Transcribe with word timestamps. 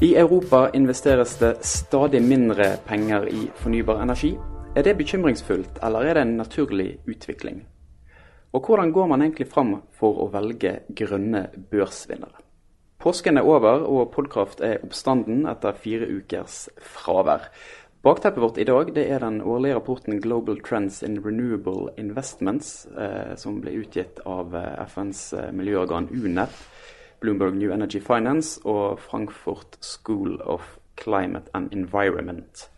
I 0.00 0.16
Europa 0.16 0.70
investeres 0.74 1.38
det 1.38 1.56
stadig 1.66 2.22
mindre 2.22 2.76
penger 2.86 3.24
i 3.28 3.48
fornybar 3.54 3.98
energi. 4.02 4.36
Er 4.76 4.84
det 4.86 4.94
bekymringsfullt, 4.94 5.80
eller 5.82 6.06
er 6.06 6.14
det 6.14 6.22
en 6.22 6.36
naturlig 6.38 7.00
utvikling? 7.06 7.64
Og 8.52 8.62
hvordan 8.66 8.92
går 8.92 9.06
man 9.10 9.22
egentlig 9.22 9.48
fram 9.50 9.72
for 9.98 10.22
å 10.22 10.28
velge 10.30 10.84
grønne 10.94 11.48
børsvinnere? 11.72 12.44
Påsken 13.02 13.42
er 13.42 13.50
over, 13.50 13.82
og 13.90 14.12
Podkraft 14.14 14.62
er 14.62 14.78
oppstanden 14.86 15.48
etter 15.50 15.74
fire 15.74 16.06
ukers 16.06 16.68
fravær. 16.78 17.50
Bakteppet 18.06 18.42
vårt 18.42 18.62
i 18.62 18.70
dag 18.70 18.94
er 19.02 19.18
den 19.18 19.42
årlige 19.42 19.74
rapporten 19.80 20.20
'Global 20.22 20.62
Trends 20.62 21.02
in 21.02 21.18
Renewable 21.24 21.90
Investments', 21.98 22.86
eh, 22.94 23.34
som 23.34 23.60
ble 23.60 23.74
utgitt 23.82 24.20
av 24.26 24.54
eh, 24.54 24.84
FNs 24.86 25.32
eh, 25.32 25.50
miljøorgan 25.52 26.06
UNEP, 26.14 26.54
Bloomberg 27.20 27.54
New 27.58 27.72
Energy 27.74 28.00
Finance 28.00 28.60
og 28.64 28.98
Frankfurt 29.02 29.78
School 29.80 30.40
of 30.44 30.76
Climate 30.98 31.50
and 31.54 31.72
Environment. 31.72 32.70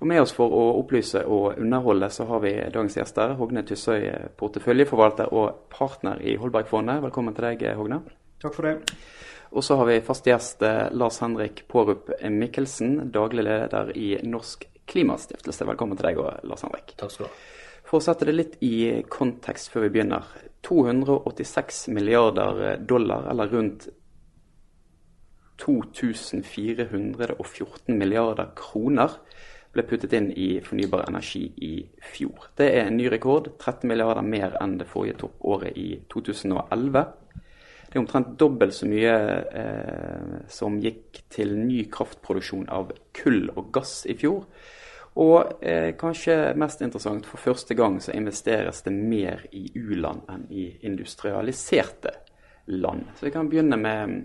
Og 0.00 0.06
Med 0.06 0.18
oss 0.20 0.32
for 0.34 0.50
å 0.50 0.62
opplyse 0.80 1.20
og 1.30 1.60
underholde 1.62 2.08
så 2.10 2.26
har 2.26 2.40
vi 2.42 2.56
dagens 2.74 2.96
gjester. 2.98 3.36
Hogne 3.38 3.62
Tussøy, 3.62 4.08
porteføljeforvalter 4.38 5.30
og 5.30 5.68
partner 5.70 6.18
i 6.18 6.34
Holbergfondet. 6.36 7.04
Velkommen 7.04 7.36
til 7.36 7.46
deg, 7.46 7.62
Hogne. 7.78 8.00
Takk 8.42 8.56
for 8.56 8.66
det. 8.66 8.96
Og 9.52 9.64
så 9.64 9.76
har 9.76 9.86
vi 9.86 10.00
fast 10.00 10.26
gjest 10.26 10.62
eh, 10.64 10.88
Lars 10.96 11.18
Henrik 11.20 11.68
Pårup 11.68 12.08
Mikkelsen, 12.30 13.10
daglig 13.12 13.44
leder 13.44 13.96
i 13.96 14.18
Norsk 14.24 14.64
Klimastiftelse. 14.88 15.66
Velkommen 15.68 15.96
til 15.98 16.06
deg 16.08 16.16
òg, 16.22 16.38
Lars 16.48 16.62
Henrik. 16.64 16.94
Takk 16.96 17.10
skal 17.12 17.26
du 17.26 17.28
ha. 17.28 17.34
For 17.84 17.96
å 17.98 18.04
sette 18.06 18.24
det 18.24 18.32
litt 18.32 18.56
i 18.64 19.04
kontekst 19.12 19.68
før 19.68 19.82
vi 19.84 19.90
begynner. 19.98 20.24
286 20.64 21.88
milliarder 21.92 22.80
dollar, 22.88 23.28
eller 23.28 23.52
rundt 23.52 23.92
2414 25.60 27.98
milliarder 27.98 28.46
kroner, 28.56 29.10
ble 29.72 29.82
puttet 29.88 30.12
inn 30.16 30.32
i 30.32 30.60
fornybar 30.64 31.04
energi 31.08 31.52
i 31.64 31.88
fjor. 32.14 32.48
Det 32.56 32.70
er 32.72 32.86
en 32.86 32.96
ny 32.96 33.10
rekord, 33.12 33.48
13 33.58 33.88
milliarder 33.88 34.22
mer 34.24 34.56
enn 34.60 34.78
det 34.80 34.86
forrige 34.88 35.16
toppåret 35.26 35.76
i 35.76 36.00
2011. 36.12 37.04
Det 37.92 37.98
er 37.98 38.06
omtrent 38.06 38.38
dobbelt 38.40 38.72
så 38.72 38.86
mye 38.88 39.16
eh, 39.52 40.36
som 40.48 40.78
gikk 40.80 41.26
til 41.28 41.50
ny 41.60 41.82
kraftproduksjon 41.92 42.70
av 42.72 42.94
kull 43.12 43.50
og 43.52 43.68
gass 43.74 44.06
i 44.08 44.16
fjor. 44.16 44.46
Og 45.20 45.58
eh, 45.60 45.90
kanskje 46.00 46.54
mest 46.56 46.80
interessant, 46.80 47.28
for 47.28 47.36
første 47.50 47.76
gang 47.76 47.98
så 48.00 48.14
investeres 48.16 48.80
det 48.86 48.94
mer 48.96 49.44
i 49.52 49.66
u-land 49.76 50.24
enn 50.32 50.46
i 50.48 50.70
industrialiserte 50.88 52.14
land. 52.72 53.12
Så 53.18 53.26
vi 53.26 53.34
kan 53.34 53.52
begynne 53.52 53.76
med, 53.76 54.24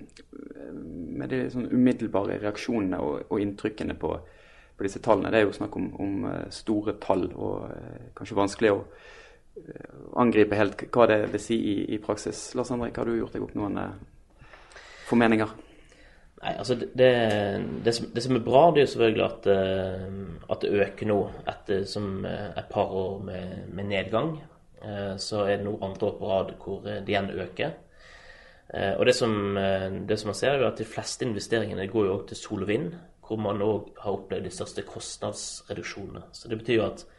med 1.19 1.29
de 1.33 1.43
sånn 1.51 1.67
umiddelbare 1.67 2.39
reaksjonene 2.39 3.03
og, 3.03 3.27
og 3.27 3.43
inntrykkene 3.43 3.97
på, 3.99 4.13
på, 4.15 4.87
disse 4.87 5.03
tallene. 5.03 5.33
Det 5.35 5.41
er 5.41 5.47
jo 5.49 5.59
snakk 5.59 5.75
om, 5.75 5.91
om 5.99 6.27
eh, 6.31 6.47
store 6.55 6.95
tall, 7.03 7.27
og 7.35 7.67
eh, 7.73 8.09
kanskje 8.15 8.39
vanskelig 8.39 8.75
å 8.77 8.81
angripe 10.17 10.57
helt 10.57 10.83
hva 10.93 11.07
det 11.09 11.21
vil 11.33 11.41
si 11.41 11.57
i, 11.57 11.77
i 11.95 12.01
praksis. 12.01 12.49
Lars 12.57 12.71
Henrik, 12.73 12.97
har 12.97 13.07
du 13.07 13.17
gjort 13.17 13.35
deg 13.35 13.45
opp 13.45 13.55
noen 13.57 13.79
eh, 13.81 14.45
formeninger? 15.09 15.55
Nei, 16.37 16.53
altså 16.53 16.77
det, 16.77 17.09
det, 17.83 17.93
som, 17.95 18.11
det, 18.13 18.21
som, 18.23 18.37
er 18.37 18.45
bra, 18.45 18.67
det 18.71 18.83
er 18.83 18.85
jo 18.85 18.91
selvfølgelig 18.91 19.23
at, 19.25 19.47
uh, 19.49 20.51
at 20.53 20.61
det 20.61 20.83
øker 20.85 21.09
nå 21.09 21.15
etter 21.49 21.81
som 21.89 22.27
et 22.29 22.67
par 22.69 22.93
år 22.93 23.15
med, 23.25 23.55
med 23.73 23.89
nedgang. 23.89 24.35
Så 25.17 25.39
er 25.41 25.55
det 25.57 25.65
nå 25.65 25.71
andre 25.81 26.11
år 26.11 26.19
på 26.19 26.27
rad 26.29 26.51
hvor 26.61 26.83
det 26.85 26.99
igjen 27.09 27.31
øker. 27.33 27.71
og 28.99 29.05
det 29.09 29.15
som, 29.17 29.57
som 29.57 30.29
man 30.29 30.37
ser, 30.37 30.51
er 30.51 30.61
jo 30.61 30.67
at 30.67 30.77
de 30.77 30.85
fleste 30.85 31.25
investeringene 31.25 31.87
går 31.89 32.05
jo 32.05 32.13
også 32.13 32.27
til 32.29 32.39
sol 32.43 32.67
og 32.67 32.69
vind, 32.69 32.91
hvor 33.25 33.41
man 33.41 33.65
òg 33.65 33.89
har 34.03 34.19
opplevd 34.19 34.45
de 34.45 34.53
største 34.53 34.85
kostnadsreduksjonene. 34.85 36.21
Så 36.31 36.53
det 36.53 36.61
betyr 36.61 36.77
jo 36.77 36.85
at 36.85 37.07
Eh, 37.07 37.16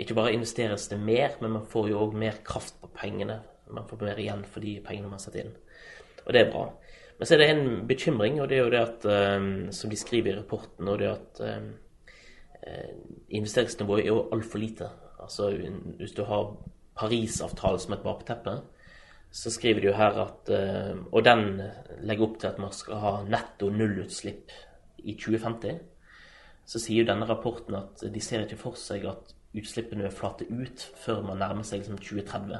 ikke 0.00 0.16
bare 0.18 0.34
investeres 0.34 0.88
det 0.90 0.98
mer, 0.98 1.36
men 1.40 1.54
man 1.58 1.66
får 1.70 1.90
jo 1.92 2.00
òg 2.02 2.16
mer 2.18 2.40
kraft 2.44 2.78
på 2.82 2.90
pengene. 2.96 3.40
Man 3.70 3.86
får 3.88 4.02
mer 4.04 4.20
igjen 4.22 4.44
for 4.48 4.64
de 4.64 4.76
pengene 4.84 5.10
man 5.10 5.22
setter 5.22 5.44
inn. 5.44 5.56
Og 6.24 6.34
det 6.34 6.42
er 6.42 6.52
bra. 6.52 6.66
Men 7.18 7.28
så 7.28 7.34
er 7.34 7.42
det 7.42 7.48
en 7.50 7.66
bekymring, 7.88 8.40
og 8.42 8.48
det 8.50 8.58
er 8.58 8.64
jo 8.64 8.72
det 8.74 8.82
at, 8.82 9.06
um, 9.40 9.50
som 9.72 9.90
de 9.90 9.98
skriver 9.98 10.32
i 10.32 10.38
rapporten, 10.38 10.88
og 10.88 10.98
det 11.00 11.08
at 11.08 11.42
um, 11.46 11.68
investeringsnivået 13.28 14.04
er 14.04 14.10
jo 14.10 14.28
altfor 14.34 14.58
lite. 14.58 14.88
Altså 15.22 15.50
hvis 15.98 16.16
du 16.16 16.24
har 16.24 16.56
Parisavtalen 16.96 17.80
som 17.80 17.94
et 17.94 18.04
bakteppe, 18.04 18.58
så 19.30 19.50
skriver 19.50 19.80
de 19.80 19.90
jo 19.90 19.96
her 19.96 20.16
at 20.22 20.50
Og 21.12 21.24
den 21.24 21.60
legger 22.00 22.24
opp 22.24 22.38
til 22.40 22.46
at 22.46 22.58
man 22.58 22.72
skal 22.72 23.00
ha 23.02 23.12
netto 23.28 23.68
nullutslipp 23.70 24.52
i 24.98 25.14
2050. 25.14 25.78
Så 26.66 26.80
sier 26.80 27.04
jo 27.04 27.10
denne 27.10 27.28
rapporten 27.28 27.76
at 27.78 28.06
de 28.14 28.20
ser 28.20 28.46
ikke 28.46 28.58
for 28.58 28.78
seg 28.80 29.04
at 29.06 29.35
utslippene 29.56 30.10
flate 30.10 30.46
ut 30.50 30.86
før 31.02 31.22
man 31.26 31.40
nærmer 31.42 31.66
seg 31.66 31.82
liksom 31.82 31.98
2030. 31.98 32.56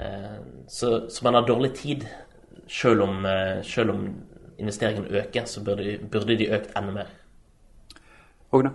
Eh, 0.00 0.38
så, 0.68 0.94
så, 1.10 1.24
man 1.26 1.38
har 1.38 1.46
dårlig 1.46 1.74
tid. 1.78 2.06
Selv 2.70 3.02
om, 3.02 3.24
eh, 3.26 3.62
selv 3.66 3.90
om 3.90 4.06
investeringen 4.58 5.06
øker, 5.10 5.44
så 5.44 5.64
burde, 5.64 5.98
burde 6.10 6.38
de 6.38 6.50
økt 6.54 6.72
enda 6.78 6.92
mer. 7.00 7.14
Hogne? 8.54 8.70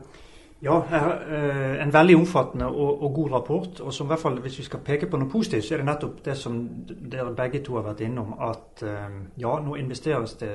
Ja, 0.62 0.86
eh, 0.92 1.82
en 1.82 1.92
veldig 1.92 2.18
omfattende 2.20 2.66
og, 2.68 3.04
og, 3.04 3.14
god 3.14 3.32
rapport. 3.32 3.80
og 3.80 3.94
som 3.94 4.08
i 4.08 4.10
hvert 4.10 4.20
fall 4.20 4.40
Hvis 4.40 4.58
vi 4.60 4.64
skal 4.64 4.82
peke 4.84 5.08
på 5.08 5.18
noe 5.18 5.30
positivt, 5.32 5.64
så 5.64 5.74
er 5.74 5.78
det 5.78 5.86
nettopp 5.88 6.18
det 6.26 6.36
som 6.38 6.58
dere 6.88 7.32
begge 7.36 7.62
to 7.64 7.78
har 7.78 7.86
vært 7.86 8.04
innom. 8.04 8.34
At 8.44 8.84
eh, 8.84 9.16
ja, 9.40 9.54
nå 9.64 9.78
investeres 9.80 10.36
det 10.42 10.52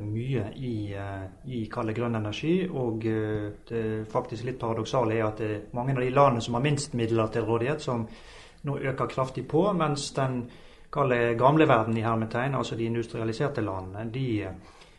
mye 0.00 0.48
i, 0.56 0.74
eh, 0.98 1.24
i 1.46 1.62
kall 1.70 1.94
grønn 1.94 2.18
energi. 2.18 2.66
Og 2.66 3.06
det 3.70 4.10
faktisk 4.10 4.44
litt 4.44 4.58
paradoksale 4.58 5.14
er 5.14 5.26
at 5.28 5.38
det 5.38 5.50
er 5.52 5.64
mange 5.72 5.94
av 5.94 6.02
de 6.02 6.10
landene 6.10 6.42
som 6.42 6.58
har 6.58 6.66
minst 6.66 6.94
midler 6.98 7.30
til 7.30 7.46
rådighet, 7.46 7.80
som 7.80 8.08
nå 8.64 8.78
øker 8.78 9.06
kraftig 9.06 9.46
på. 9.48 9.68
Mens 9.72 10.10
den 10.18 10.48
kalde 10.92 11.34
gamle 11.38 11.68
verden 11.68 11.96
i 11.96 12.02
hermetegn, 12.02 12.58
altså 12.58 12.74
de 12.74 12.90
industrialiserte 12.90 13.62
landene, 13.62 14.10
de 14.10 14.26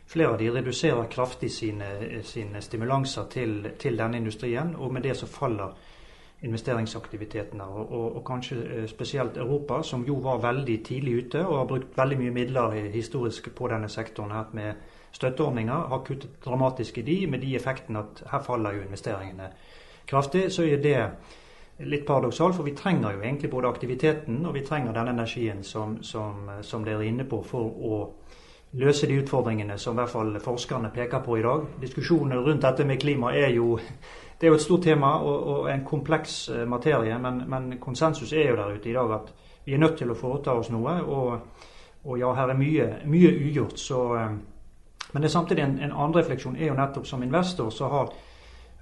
Flere 0.06 0.28
av 0.28 0.38
de 0.38 0.50
reduserer 0.50 1.08
kraftig 1.10 1.50
sine, 1.50 1.86
sine 2.22 2.60
stimulanser 2.62 3.24
til, 3.30 3.70
til, 3.78 3.98
denne 3.98 4.16
industrien, 4.16 4.76
og 4.78 4.92
med 4.94 5.02
det 5.02 5.16
så 5.18 5.26
faller 5.26 5.72
investeringsaktivitetene. 6.46 7.64
Og, 7.64 7.92
og, 7.92 8.16
og, 8.16 8.24
kanskje 8.24 8.56
eh, 8.56 8.84
spesielt 8.86 9.36
Europa, 9.36 9.82
som 9.82 10.04
jo 10.06 10.20
var 10.22 10.38
veldig 10.44 10.76
tidlig 10.84 11.24
ute 11.24 11.46
og 11.46 11.58
har 11.58 11.66
brukt 11.72 11.98
veldig 11.98 12.18
mye 12.20 12.34
midler 12.36 12.76
historisk 12.94 13.50
på 13.54 13.68
denne 13.72 13.88
sektoren 13.88 14.30
her 14.36 14.52
med 14.52 14.86
støtteordninger, 15.12 15.88
har 15.88 16.04
kuttet 16.06 16.38
dramatisk 16.44 16.98
i 16.98 17.02
de, 17.02 17.26
med 17.26 17.40
de 17.40 17.56
effektene 17.56 17.98
at 18.04 18.22
her 18.30 18.42
faller 18.46 18.76
jo 18.76 18.86
investeringene 18.86 19.50
kraftig. 20.06 20.52
Så 20.52 20.62
er 20.62 20.82
det 20.82 21.00
litt 21.78 22.06
paradoksalt, 22.06 22.54
for 22.54 22.64
vi 22.64 22.76
trenger 22.76 23.16
jo 23.16 23.20
egentlig 23.20 23.50
både 23.50 23.68
aktiviteten 23.68 24.46
og 24.46 24.54
vi 24.54 24.64
trenger 24.64 24.92
den 24.92 25.08
energien 25.08 25.64
som, 25.64 25.98
som, 26.02 26.50
som 26.62 26.84
dere 26.84 27.02
er 27.02 27.10
inne 27.10 27.26
på, 27.28 27.42
for 27.42 27.66
å 27.90 27.98
løse 28.76 29.06
de 29.06 29.18
utfordringene 29.20 29.78
som 29.78 29.94
i 29.94 30.00
hvert 30.02 30.12
fall 30.12 30.36
forskerne 30.42 30.90
peker 30.94 31.22
på 31.24 31.38
i 31.38 31.44
dag. 31.44 31.64
Diskusjonen 31.80 32.38
rundt 32.44 32.62
dette 32.62 32.84
med 32.84 33.00
klima 33.00 33.32
er 33.36 33.54
jo, 33.54 33.78
det 34.40 34.46
er 34.46 34.52
jo 34.52 34.58
et 34.58 34.64
stort 34.64 34.84
tema 34.84 35.14
og, 35.22 35.46
og 35.52 35.70
en 35.72 35.84
kompleks 35.84 36.48
eh, 36.48 36.66
materie. 36.68 37.18
Men, 37.18 37.42
men, 37.48 37.78
konsensus 37.80 38.32
er 38.32 38.50
jo 38.50 38.56
der 38.56 38.76
ute 38.76 38.90
i 38.90 38.96
dag 38.96 39.14
at 39.16 39.32
vi 39.64 39.74
er 39.74 39.82
nødt 39.82 39.96
til 39.98 40.12
å 40.12 40.18
foreta 40.18 40.54
oss 40.54 40.70
noe. 40.70 40.98
Og, 41.02 41.64
og 42.04 42.20
ja, 42.20 42.34
her 42.36 42.52
er 42.52 42.60
mye, 42.60 42.90
mye 43.08 43.32
ugjort. 43.48 43.80
Så, 43.80 44.02
eh, 44.16 44.36
men 45.12 45.22
det 45.22 45.30
er 45.30 45.38
samtidig 45.38 45.64
en, 45.64 45.78
en 45.78 45.96
annen 45.96 46.18
refleksjon 46.18 46.58
er 46.58 46.70
jo 46.70 46.78
nettopp 46.78 47.08
som 47.08 47.22
investor 47.24 47.70
så 47.72 47.88
har, 47.88 48.12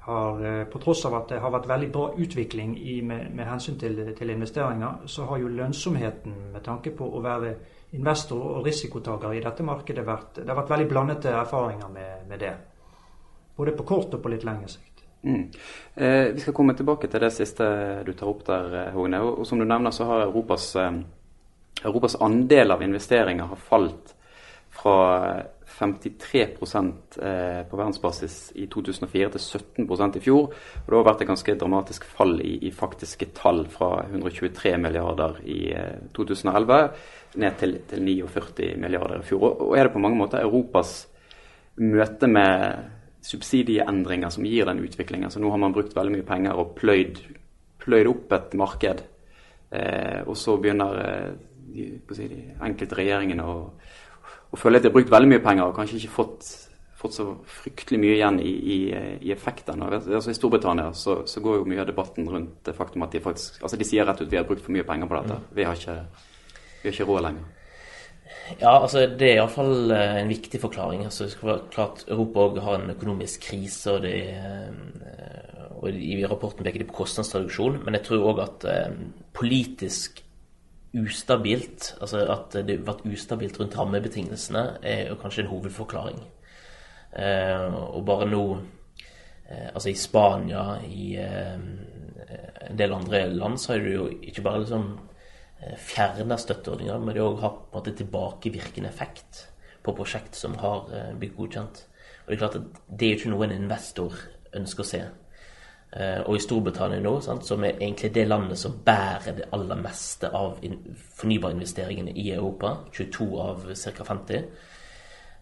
har, 0.09 0.43
eh, 0.43 0.65
på 0.73 0.83
tross 0.83 1.05
av 1.07 1.21
at 1.21 1.31
det 1.31 1.39
har 1.45 1.55
vært 1.55 1.71
veldig 1.71 1.93
bra 1.93 2.09
utvikling 2.19 2.75
i, 2.81 2.99
med, 3.03 3.31
med, 3.31 3.47
hensyn 3.47 3.79
til, 3.79 4.03
til, 4.19 4.35
investeringer, 4.35 5.07
så 5.07 5.29
har 5.31 5.39
jo 5.39 5.55
lønnsomheten 5.55 6.35
med 6.53 6.67
tanke 6.67 6.91
på 6.97 7.07
å 7.07 7.23
være 7.23 7.55
investor 7.95 8.59
og 8.59 8.67
risikotaker 8.67 9.35
i 9.35 9.43
dette 9.45 9.67
markedet 9.67 10.05
vært, 10.07 10.41
det 10.41 10.51
har 10.51 10.59
vært 10.59 10.73
veldig 10.75 10.89
blandede 10.91 11.35
erfaringer 11.39 11.93
med, 11.93 12.25
med, 12.29 12.41
det. 12.43 12.55
Både 13.57 13.77
på 13.77 13.87
kort 13.87 14.17
og 14.17 14.23
på 14.23 14.33
litt 14.33 14.47
lengre 14.47 14.71
sikt. 14.73 15.05
Mm. 15.25 15.45
Eh, 15.95 16.33
vi 16.35 16.43
skal 16.43 16.57
komme 16.57 16.75
tilbake 16.77 17.09
til 17.09 17.23
det 17.23 17.31
siste 17.33 17.67
du 18.05 18.13
tar 18.13 18.29
opp 18.29 18.43
der, 18.49 18.75
eh, 18.81 18.91
Hogne. 18.97 19.23
Og, 19.25 19.41
og 19.41 19.49
som 19.49 19.61
du 19.61 19.65
nevner, 19.65 19.95
så 19.95 20.09
har 20.11 20.27
Europas, 20.27 20.67
eh, 20.77 20.99
Europas 21.85 22.19
andel 22.21 22.75
av 22.75 22.83
investeringer 22.85 23.49
har 23.53 23.63
falt 23.71 24.15
fra 24.75 24.99
53 25.75 26.43
eh, 26.43 27.61
på 27.69 27.79
verdensbasis 27.79 28.37
i 28.61 28.67
2004 28.71 29.31
til 29.35 29.45
17% 29.87 30.19
i 30.19 30.23
fjor. 30.25 30.49
Og 30.51 30.89
Det 30.89 30.99
har 30.99 31.09
vært 31.09 31.25
et 31.25 31.31
ganske 31.33 31.57
dramatisk 31.61 32.05
fall 32.07 32.39
i, 32.45 32.57
i 32.69 32.71
faktiske 32.75 33.33
tall, 33.37 33.65
fra 33.71 34.05
123 34.07 34.77
milliarder 34.79 35.41
i 35.45 35.61
2011 36.15 36.81
ned 37.43 37.57
til, 37.59 37.79
til 37.91 38.05
49 38.07 38.75
milliarder 38.79 39.21
i 39.21 39.27
fjor. 39.27 39.49
Og 39.69 39.77
er 39.79 39.89
det 39.89 39.95
på 39.95 40.03
mange 40.03 40.19
måter 40.19 40.45
Europas 40.45 41.03
møte 41.83 42.29
med 42.31 42.93
subsidieendringer 43.25 44.31
som 44.31 44.45
gir 44.47 44.69
den 44.69 44.83
utviklingen. 44.85 45.31
Så 45.31 45.41
nå 45.41 45.51
har 45.51 45.61
man 45.61 45.75
brukt 45.75 45.97
veldig 45.97 46.19
mye 46.19 46.29
penger 46.29 46.61
og 46.61 46.75
pløyd, 46.79 47.19
pløyd 47.83 48.11
opp 48.11 48.37
et 48.37 48.55
marked. 48.61 49.03
Eh, 49.75 50.21
og 50.29 50.37
så 50.39 50.59
begynner 50.61 51.01
eh, 51.03 51.31
de, 51.75 51.87
si, 52.15 52.29
de 52.31 52.43
enkelte 52.63 52.99
regjeringene 53.01 53.47
å, 53.49 53.57
å, 54.55 54.61
føler 54.61 54.81
at 54.81 54.87
de 54.87 54.91
har 54.91 54.97
brukt 54.97 55.13
veldig 55.13 55.33
mye 55.33 55.43
penger 55.45 55.67
og 55.67 55.75
kanskje 55.77 55.99
ikke 56.01 56.15
fått, 56.15 56.51
fått 57.01 57.17
så 57.19 57.27
fryktelig 57.61 58.01
mye 58.05 58.15
igjen 58.19 58.39
i, 58.43 58.53
i, 58.77 58.79
i 59.29 59.35
effektene. 59.35 59.91
Altså, 59.91 60.31
I 60.31 60.39
Storbritannia 60.39 60.93
så, 60.97 61.21
så, 61.31 61.43
går 61.45 61.61
jo 61.61 61.67
mye 61.73 61.83
av 61.83 61.91
debatten 61.91 62.31
rundt 62.31 62.63
det 62.67 62.77
faktum 62.79 63.07
at 63.07 63.15
de 63.15 63.25
faktisk 63.25 63.63
altså 63.63 63.81
de 63.81 63.89
sier 63.89 64.07
rett 64.09 64.23
ut 64.23 64.31
vi 64.31 64.41
har 64.41 64.49
brukt 64.49 64.65
for 64.65 64.77
mye 64.77 64.87
penger 64.87 65.11
på 65.11 65.21
dette. 65.21 65.43
Mm. 65.43 65.53
Vi, 65.59 65.69
har 65.69 65.83
ikke, 65.83 65.99
vi 66.81 66.89
har 66.89 66.97
ikke 66.97 67.11
råd 67.11 67.29
lenger. 67.29 67.53
Ja, 68.61 68.75
altså 68.77 69.07
det 69.09 69.29
er 69.29 69.39
iallfall 69.39 69.93
eh, 69.95 70.19
en 70.21 70.33
viktig 70.33 70.61
forklaring. 70.61 71.05
Altså, 71.07 71.29
klart 71.73 72.05
Europa 72.09 72.49
har 72.65 72.81
en 72.81 72.93
økonomisk 72.93 73.47
krise, 73.49 73.95
og, 73.95 74.03
det, 74.05 74.19
eh, 74.37 75.63
og 75.81 75.89
i 75.91 76.19
rapporten 76.29 76.67
peker 76.67 76.83
de 76.83 76.89
på 76.89 76.99
kostnadsreduksjon. 77.03 77.81
Men 77.85 77.97
jeg 77.99 78.07
tror 78.09 78.29
òg 78.33 78.43
at 78.45 78.69
eh, 78.69 78.99
politisk 79.37 80.24
ustabilt, 80.95 81.95
altså 82.01 82.23
at 82.31 82.55
det 82.67 82.79
har 82.79 82.87
vært 82.87 83.07
ustabilt 83.11 83.59
rundt 83.61 83.77
rammebetingelsene, 83.79 84.65
er 84.83 85.09
jo 85.11 85.19
kanskje 85.21 85.45
en 85.45 85.51
hovedforklaring. 85.51 86.21
Eh, 87.15 87.75
og 87.95 88.03
bare 88.09 88.27
nå 88.27 88.43
eh, 89.47 89.69
Altså 89.71 89.93
i 89.93 89.99
Spania, 89.99 90.81
i 90.83 91.15
eh, 91.23 91.59
en 92.71 92.79
del 92.79 92.95
andre 92.97 93.27
land, 93.31 93.59
så 93.61 93.75
har 93.75 93.85
du 93.85 93.91
jo 93.93 94.07
ikke 94.23 94.43
bare 94.43 94.65
liksom 94.65 94.87
fjerna 95.81 96.37
støtteordninger, 96.37 96.99
men 97.01 97.15
de 97.15 97.23
òg 97.25 97.39
har 97.41 97.53
på 97.73 97.81
en 97.81 97.95
tilbakevirkende 97.97 98.91
effekt 98.91 99.47
på 99.85 99.95
prosjekt 99.97 100.37
som 100.37 100.59
har 100.61 100.91
blitt 101.17 101.37
godkjent. 101.39 101.79
Og 102.25 102.27
det 102.27 102.35
er 102.35 102.41
klart 102.43 102.59
at 102.59 102.81
det 102.89 103.07
er 103.07 103.15
jo 103.15 103.21
ikke 103.21 103.33
noe 103.33 103.47
en 103.47 103.55
investor 103.57 104.19
ønsker 104.59 104.85
å 104.85 104.89
se. 104.89 105.01
Eh, 105.95 106.21
og 106.27 106.35
i 106.35 106.43
Storbritannia 106.43 106.99
nå, 107.03 107.13
sant, 107.23 107.45
som 107.47 107.63
er 107.63 107.77
egentlig 107.77 108.11
det 108.17 108.25
landet 108.27 108.59
som 108.59 108.81
bærer 108.83 109.37
det 109.37 109.45
aller 109.55 109.79
meste 109.79 110.27
av 110.35 110.57
fornybarinvesteringene 111.21 112.17
i 112.19 112.33
Europa, 112.35 112.73
22 112.97 113.29
av 113.45 113.69
ca. 113.71 114.07
50, 114.09 114.49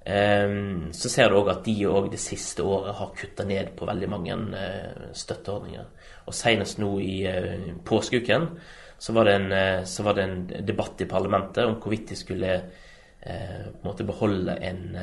så 0.02 1.08
ser 1.08 1.28
du 1.30 1.36
òg 1.38 1.48
at 1.52 1.60
de 1.62 1.76
òg 1.86 2.08
det 2.10 2.18
siste 2.18 2.64
året 2.66 2.96
har 2.98 3.12
kutta 3.14 3.44
ned 3.46 3.68
på 3.78 3.86
veldig 3.86 4.08
mange 4.10 4.34
eh, 4.58 5.04
støtteordninger. 5.14 5.86
Og 6.26 6.34
senest 6.34 6.80
nå 6.82 6.90
i 7.00 7.20
eh, 7.30 7.70
påskeuken 7.86 8.48
så 8.98 9.14
var, 9.14 9.30
så 9.86 10.02
var 10.02 10.18
det 10.18 10.24
en 10.26 10.66
debatt 10.66 11.00
i 11.02 11.08
parlamentet 11.10 11.64
om 11.64 11.78
hvorvidt 11.80 12.12
de 12.12 12.18
skulle 12.18 12.52
på 13.22 13.90
en 13.90 14.06
beholde 14.06 14.54
en 14.66 14.96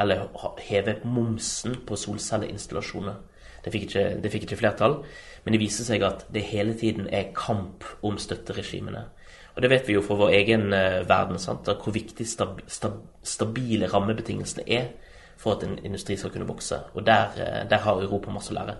Eller 0.00 0.26
heve 0.60 0.94
momsen 1.04 1.78
på 1.88 1.96
solcelleinstallasjoner. 1.96 3.16
Det 3.64 3.72
fikk, 3.72 3.88
ikke, 3.88 4.04
det 4.22 4.32
fikk 4.32 4.46
ikke 4.48 4.58
flertall. 4.58 4.98
Men 5.44 5.54
det 5.54 5.62
viser 5.62 5.86
seg 5.86 6.02
at 6.06 6.26
det 6.34 6.44
hele 6.50 6.74
tiden 6.78 7.08
er 7.10 7.32
kamp 7.36 7.86
om 8.02 8.18
støtteregimene. 8.18 9.06
Og 9.54 9.62
det 9.62 9.70
vet 9.70 9.88
vi 9.88 9.96
jo 9.96 10.04
fra 10.04 10.16
vår 10.16 10.32
egen 10.38 10.70
uh, 10.72 11.02
verden, 11.08 11.38
sant? 11.38 11.68
hvor 11.68 11.94
viktig 11.94 12.26
stab, 12.28 12.62
stab, 12.66 13.02
stabile 13.22 13.90
rammebetingelsene 13.92 14.64
er 14.66 14.88
for 15.36 15.56
at 15.56 15.66
en 15.66 15.76
industri 15.84 16.16
skal 16.16 16.32
kunne 16.32 16.48
vokse. 16.48 16.78
Og 16.94 17.06
der, 17.06 17.36
uh, 17.36 17.60
der 17.70 17.84
har 17.84 18.00
Europa 18.00 18.32
masse 18.32 18.54
å 18.54 18.58
lære. 18.58 18.78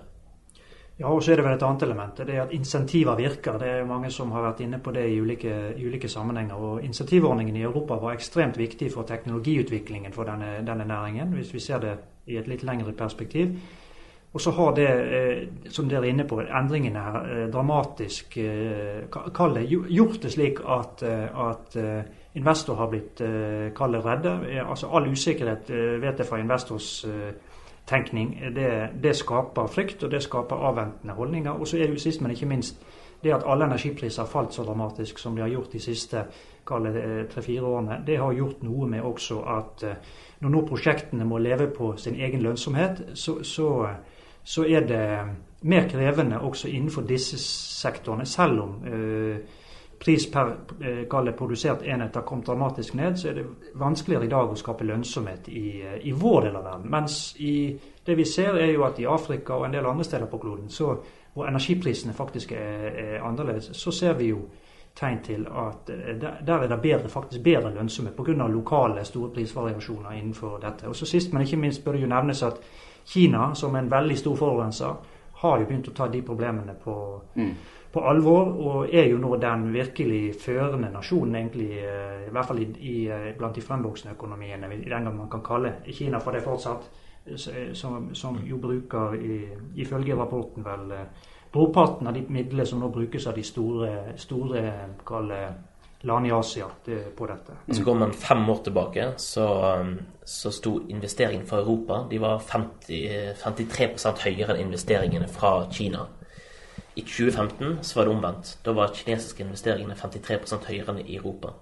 Ja, 1.03 1.09
og 1.09 1.23
så 1.25 1.33
er 1.33 1.41
det 1.41 1.45
vel 1.45 1.57
et 1.57 1.63
annet 1.67 1.83
element. 1.83 2.17
Det 2.17 2.35
er 2.35 2.43
at 2.45 2.53
insentiver 2.55 3.17
virker. 3.17 3.59
Det 3.59 3.69
er 3.69 3.79
jo 3.81 3.89
mange 3.89 4.11
som 4.13 4.31
har 4.33 4.45
vært 4.45 4.61
inne 4.63 4.79
på 4.79 4.93
det 4.95 5.07
i 5.11 5.21
ulike, 5.21 5.55
i 5.77 5.87
ulike 5.87 6.09
sammenhenger. 6.09 6.55
Og 6.55 6.85
Insentivordningen 6.85 7.57
i 7.57 7.65
Europa 7.67 7.97
var 7.99 8.15
ekstremt 8.15 8.59
viktig 8.59 8.93
for 8.93 9.09
teknologiutviklingen 9.09 10.13
for 10.13 10.29
denne, 10.29 10.61
denne 10.67 10.87
næringen, 10.87 11.33
hvis 11.35 11.55
vi 11.55 11.61
ser 11.61 11.81
det 11.83 11.97
i 12.27 12.37
et 12.37 12.49
litt 12.49 12.63
lengre 12.63 12.93
perspektiv. 12.93 13.57
Og 14.33 14.41
så 14.41 14.51
har 14.51 14.73
det, 14.75 14.89
eh, 14.89 15.71
som 15.71 15.89
dere 15.89 16.07
er 16.07 16.15
inne 16.15 16.25
på, 16.25 16.41
endringene 16.41 17.01
her 17.05 17.27
eh, 17.29 17.49
dramatisk 17.53 18.39
eh, 18.41 19.05
kall 19.13 19.55
det, 19.59 19.67
gjort 19.69 20.23
det 20.23 20.33
slik 20.33 20.63
at, 20.65 21.03
at 21.03 21.77
investor 22.35 22.79
har 22.81 22.89
blitt 22.89 23.21
kall 23.77 23.93
det 23.93 24.05
redde. 24.05 24.33
Altså 24.65 24.89
All 24.89 25.11
usikkerhet 25.13 25.69
vet 26.01 26.19
jeg 26.19 26.27
fra 26.27 26.39
investors 26.41 27.05
tenkning. 27.87 28.39
Det, 28.57 28.89
det, 29.03 29.17
skaper 29.17 29.67
frykt, 29.67 30.03
og 30.03 30.11
det 30.11 30.23
skaper 30.23 30.57
avventende 30.57 31.15
holdninger. 31.15 31.51
Og 31.51 31.69
så 31.69 31.77
er 31.77 31.87
det 31.87 31.99
jo 31.99 31.99
sist, 31.99 32.21
men 32.21 32.31
ikke 32.31 32.47
minst, 32.47 32.81
det 33.23 33.35
at 33.35 33.45
alle 33.47 33.65
energipriser 33.65 34.23
har 34.23 34.31
falt 34.31 34.55
så 34.55 34.65
dramatisk 34.65 35.19
som 35.19 35.37
de 35.37 35.43
har 35.43 35.49
gjort 35.53 35.73
de 35.73 35.81
siste 35.81 36.25
tre-fire 36.67 37.67
årene. 37.67 38.01
Det 38.07 38.17
har 38.21 38.33
gjort 38.33 38.63
noe 38.63 38.89
med 38.89 39.03
også 39.03 39.41
at 39.51 39.85
når 40.43 40.53
nå 40.55 40.63
prosjektene 40.67 41.25
må 41.27 41.39
leve 41.39 41.69
på 41.75 41.93
sin 41.97 42.15
egen 42.21 42.43
lønnsomhet, 42.43 43.03
så, 43.15 43.41
så 43.47 43.69
så 44.45 44.65
er 44.65 44.81
det 44.81 45.19
mer 45.61 45.89
krevende 45.89 46.41
også 46.41 46.69
innenfor 46.69 47.03
disse 47.03 47.39
sektorene. 47.39 48.27
Selv 48.27 48.61
om 48.61 48.71
eh, 48.87 49.37
pris 50.01 50.27
per 50.27 50.55
eh, 50.83 51.35
produsert 51.37 51.83
enhet 51.83 52.15
har 52.15 52.23
kommet 52.23 52.47
dramatisk 52.47 52.95
ned, 52.95 53.17
så 53.17 53.29
er 53.29 53.35
det 53.35 53.47
vanskeligere 53.75 54.27
i 54.27 54.33
dag 54.33 54.51
å 54.51 54.59
skape 54.59 54.85
lønnsomhet 54.85 55.49
i, 55.49 55.83
eh, 55.83 55.99
i 56.09 56.13
vår 56.13 56.41
del 56.49 56.57
av 56.57 56.65
verden. 56.65 56.91
Mens 56.91 57.37
i, 57.39 57.79
det 58.07 58.17
vi 58.19 58.25
ser, 58.25 58.59
er 58.59 58.73
jo 58.73 58.85
at 58.85 58.99
i 58.99 59.07
Afrika 59.07 59.55
og 59.55 59.67
en 59.67 59.77
del 59.77 59.87
andre 59.87 60.05
steder 60.05 60.27
på 60.27 60.43
kloden, 60.43 60.69
så, 60.71 60.97
hvor 61.35 61.47
energiprisene 61.47 62.13
faktisk 62.13 62.53
er, 62.53 62.91
er 62.91 63.23
annerledes, 63.23 63.71
så 63.79 63.95
ser 63.95 64.19
vi 64.19 64.33
jo 64.33 64.43
tegn 64.95 65.23
til 65.25 65.47
at 65.47 65.91
eh, 65.91 66.17
der 66.47 66.55
er 66.59 66.69
det 66.69 66.81
bedre, 66.81 67.09
faktisk 67.09 67.43
bedre 67.43 67.75
lønnsomhet 67.75 68.17
pga. 68.17 68.47
lokale 68.47 69.05
store 69.05 69.31
prisvariasjoner 69.31 70.13
innenfor 70.13 70.59
dette. 70.59 70.89
Og 70.89 70.97
så 70.97 71.07
Sist, 71.07 71.33
men 71.33 71.43
ikke 71.43 71.57
minst 71.57 71.85
bør 71.85 71.93
det 71.93 72.03
jo 72.03 72.07
nevnes 72.07 72.43
at 72.43 72.61
Kina, 73.07 73.55
som 73.55 73.77
en 73.77 73.91
veldig 73.91 74.19
stor 74.19 74.37
forurenser, 74.37 74.95
har 75.33 75.59
jo 75.59 75.67
begynt 75.67 75.89
å 75.89 75.93
ta 75.93 76.09
de 76.09 76.23
problemene 76.23 76.75
på, 76.85 77.21
mm. 77.35 77.55
på, 77.93 78.01
alvor, 78.01 78.53
og 78.67 78.95
er 78.95 79.09
jo 79.11 79.19
nå 79.19 79.37
den 79.37 79.73
virkelig 79.73 80.37
førende 80.39 80.91
nasjonen, 80.93 81.35
egentlig, 81.35 81.71
eh, 81.83 82.29
i 82.29 82.31
hvert 82.31 82.47
fall 82.47 82.63
i, 82.63 82.69
i, 82.79 83.09
eh, 83.09 83.33
blant 83.39 83.55
de 83.55 83.65
fremvoksende 83.65 84.15
økonomiene, 84.15 84.71
i 84.75 84.85
den 84.85 85.09
gang 85.09 85.17
man 85.17 85.31
kan 85.31 85.43
kalle 85.43 85.75
Kina 85.91 86.21
for 86.21 86.33
det 86.33 86.45
fortsatt, 86.45 86.91
som, 87.75 88.09
som 88.15 88.39
jo 88.45 88.57
bruker, 88.59 89.15
i, 89.15 89.45
ifølge 89.79 90.15
rapporten, 90.19 90.65
vel 90.65 90.95
brorparten 91.53 92.07
av 92.07 92.15
de 92.17 92.25
midlene 92.29 92.67
som 92.67 92.81
nå 92.81 92.89
brukes 92.93 93.27
av 93.27 93.37
de 93.37 93.45
store, 93.45 93.91
store 94.21 94.63
kalle, 95.07 95.43
land 96.03 96.27
i 96.27 96.33
Asia 96.35 96.67
på 97.17 97.27
dette. 97.27 97.59
Så 97.71 97.85
går 97.85 97.95
man 97.95 98.13
fem 98.13 98.49
år 98.51 98.63
tilbake, 98.65 99.13
så, 99.17 99.47
um, 99.81 99.99
så 100.25 100.51
sto 100.51 100.79
investeringen 100.89 101.47
fra 101.47 101.61
Europa 101.61 102.07
de 102.11 102.19
var 102.19 102.39
50, 102.39 103.37
53% 103.45 104.25
høyere 104.25 104.57
enn 104.57 104.67
investeringene 104.67 105.29
fra 105.31 105.53
Kina. 105.71 106.07
I 106.95 107.03
2015 107.03 107.79
så 107.83 107.99
var 107.99 108.09
det 108.09 108.15
omvendt. 108.17 108.57
Da 108.65 108.73
var 108.77 108.97
kinesiske 108.97 109.45
investeringene 109.45 109.95
53 109.97 110.59
høyere 110.67 110.97
enn 110.97 111.05
i 111.07 111.17
Europa. 111.17 111.55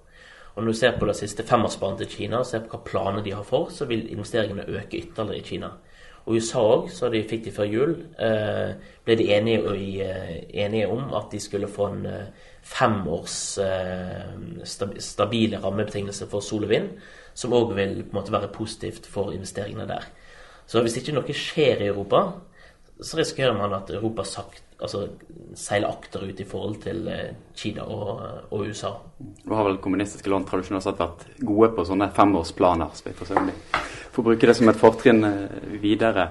Og 0.55 0.65
når 0.65 0.73
du 0.73 0.79
ser 0.79 0.97
på 0.99 1.07
det 1.07 1.17
siste 1.17 1.45
femårsbanen 1.47 1.99
til 2.01 2.11
Kina 2.11 2.41
og 2.41 2.47
ser 2.47 2.65
på 2.65 2.75
hva 2.75 2.83
planer 2.85 3.23
de 3.23 3.35
har 3.37 3.47
for, 3.47 3.71
så 3.71 3.87
vil 3.87 4.09
investeringene 4.11 4.67
øke 4.67 4.99
ytterligere 4.99 5.39
i 5.39 5.47
Kina. 5.47 5.71
Og 6.27 6.37
USA 6.37 6.61
òg, 6.61 6.91
så 6.93 7.09
de 7.13 7.23
fikk 7.27 7.47
de 7.47 7.53
før 7.55 7.69
jul, 7.71 7.95
eh, 8.21 8.75
ble 9.05 9.17
de 9.17 9.31
enige, 9.35 9.61
eh, 10.05 10.65
enige, 10.65 10.89
om 10.89 11.15
at 11.15 11.33
de 11.33 11.41
skulle 11.41 11.69
få 11.69 11.87
en 11.87 12.07
eh, 12.07 12.27
femårs 12.63 13.59
stabile 15.01 15.59
rammebetingelser 15.65 16.29
for 16.29 16.41
sol 16.41 16.65
og 16.65 16.69
vind, 16.71 16.91
som 17.35 17.53
òg 17.53 17.75
vil 17.75 18.03
på 18.03 18.13
en 18.13 18.19
måte 18.21 18.33
være 18.33 18.53
positivt 18.53 19.07
for 19.07 19.33
investeringene 19.33 19.89
der. 19.89 20.05
Så 20.67 20.83
hvis 20.83 20.97
ikke 21.01 21.13
noe 21.17 21.35
skjer 21.35 21.81
i 21.81 21.89
Europa, 21.89 22.33
så 23.03 23.17
risikerer 23.17 23.57
man 23.57 23.73
at 23.73 23.91
Europa 23.91 24.23
sagt, 24.25 24.63
altså, 24.81 25.07
seile 25.59 25.89
akterut 25.91 26.41
i 26.41 26.47
forhold 26.47 26.77
til 26.85 27.09
Kina 27.59 27.85
og, 27.85 28.21
og, 28.51 28.67
USA. 28.69 28.93
Nå 29.45 29.57
har 29.57 29.67
vel 29.67 29.81
kommunistiske 29.83 30.31
land 30.31 30.47
tradisjonelt 30.49 30.87
sett 30.87 31.01
vært 31.01 31.27
gode 31.43 31.73
på 31.77 31.87
sånne 31.89 32.11
femårsplaner. 32.17 32.95
for 33.19 33.35
får 34.13 34.27
bruke 34.27 34.47
det 34.47 34.57
som 34.59 34.69
et 34.71 34.79
fortrinn 34.79 35.25
eh, 35.25 35.75
videre. 35.83 36.31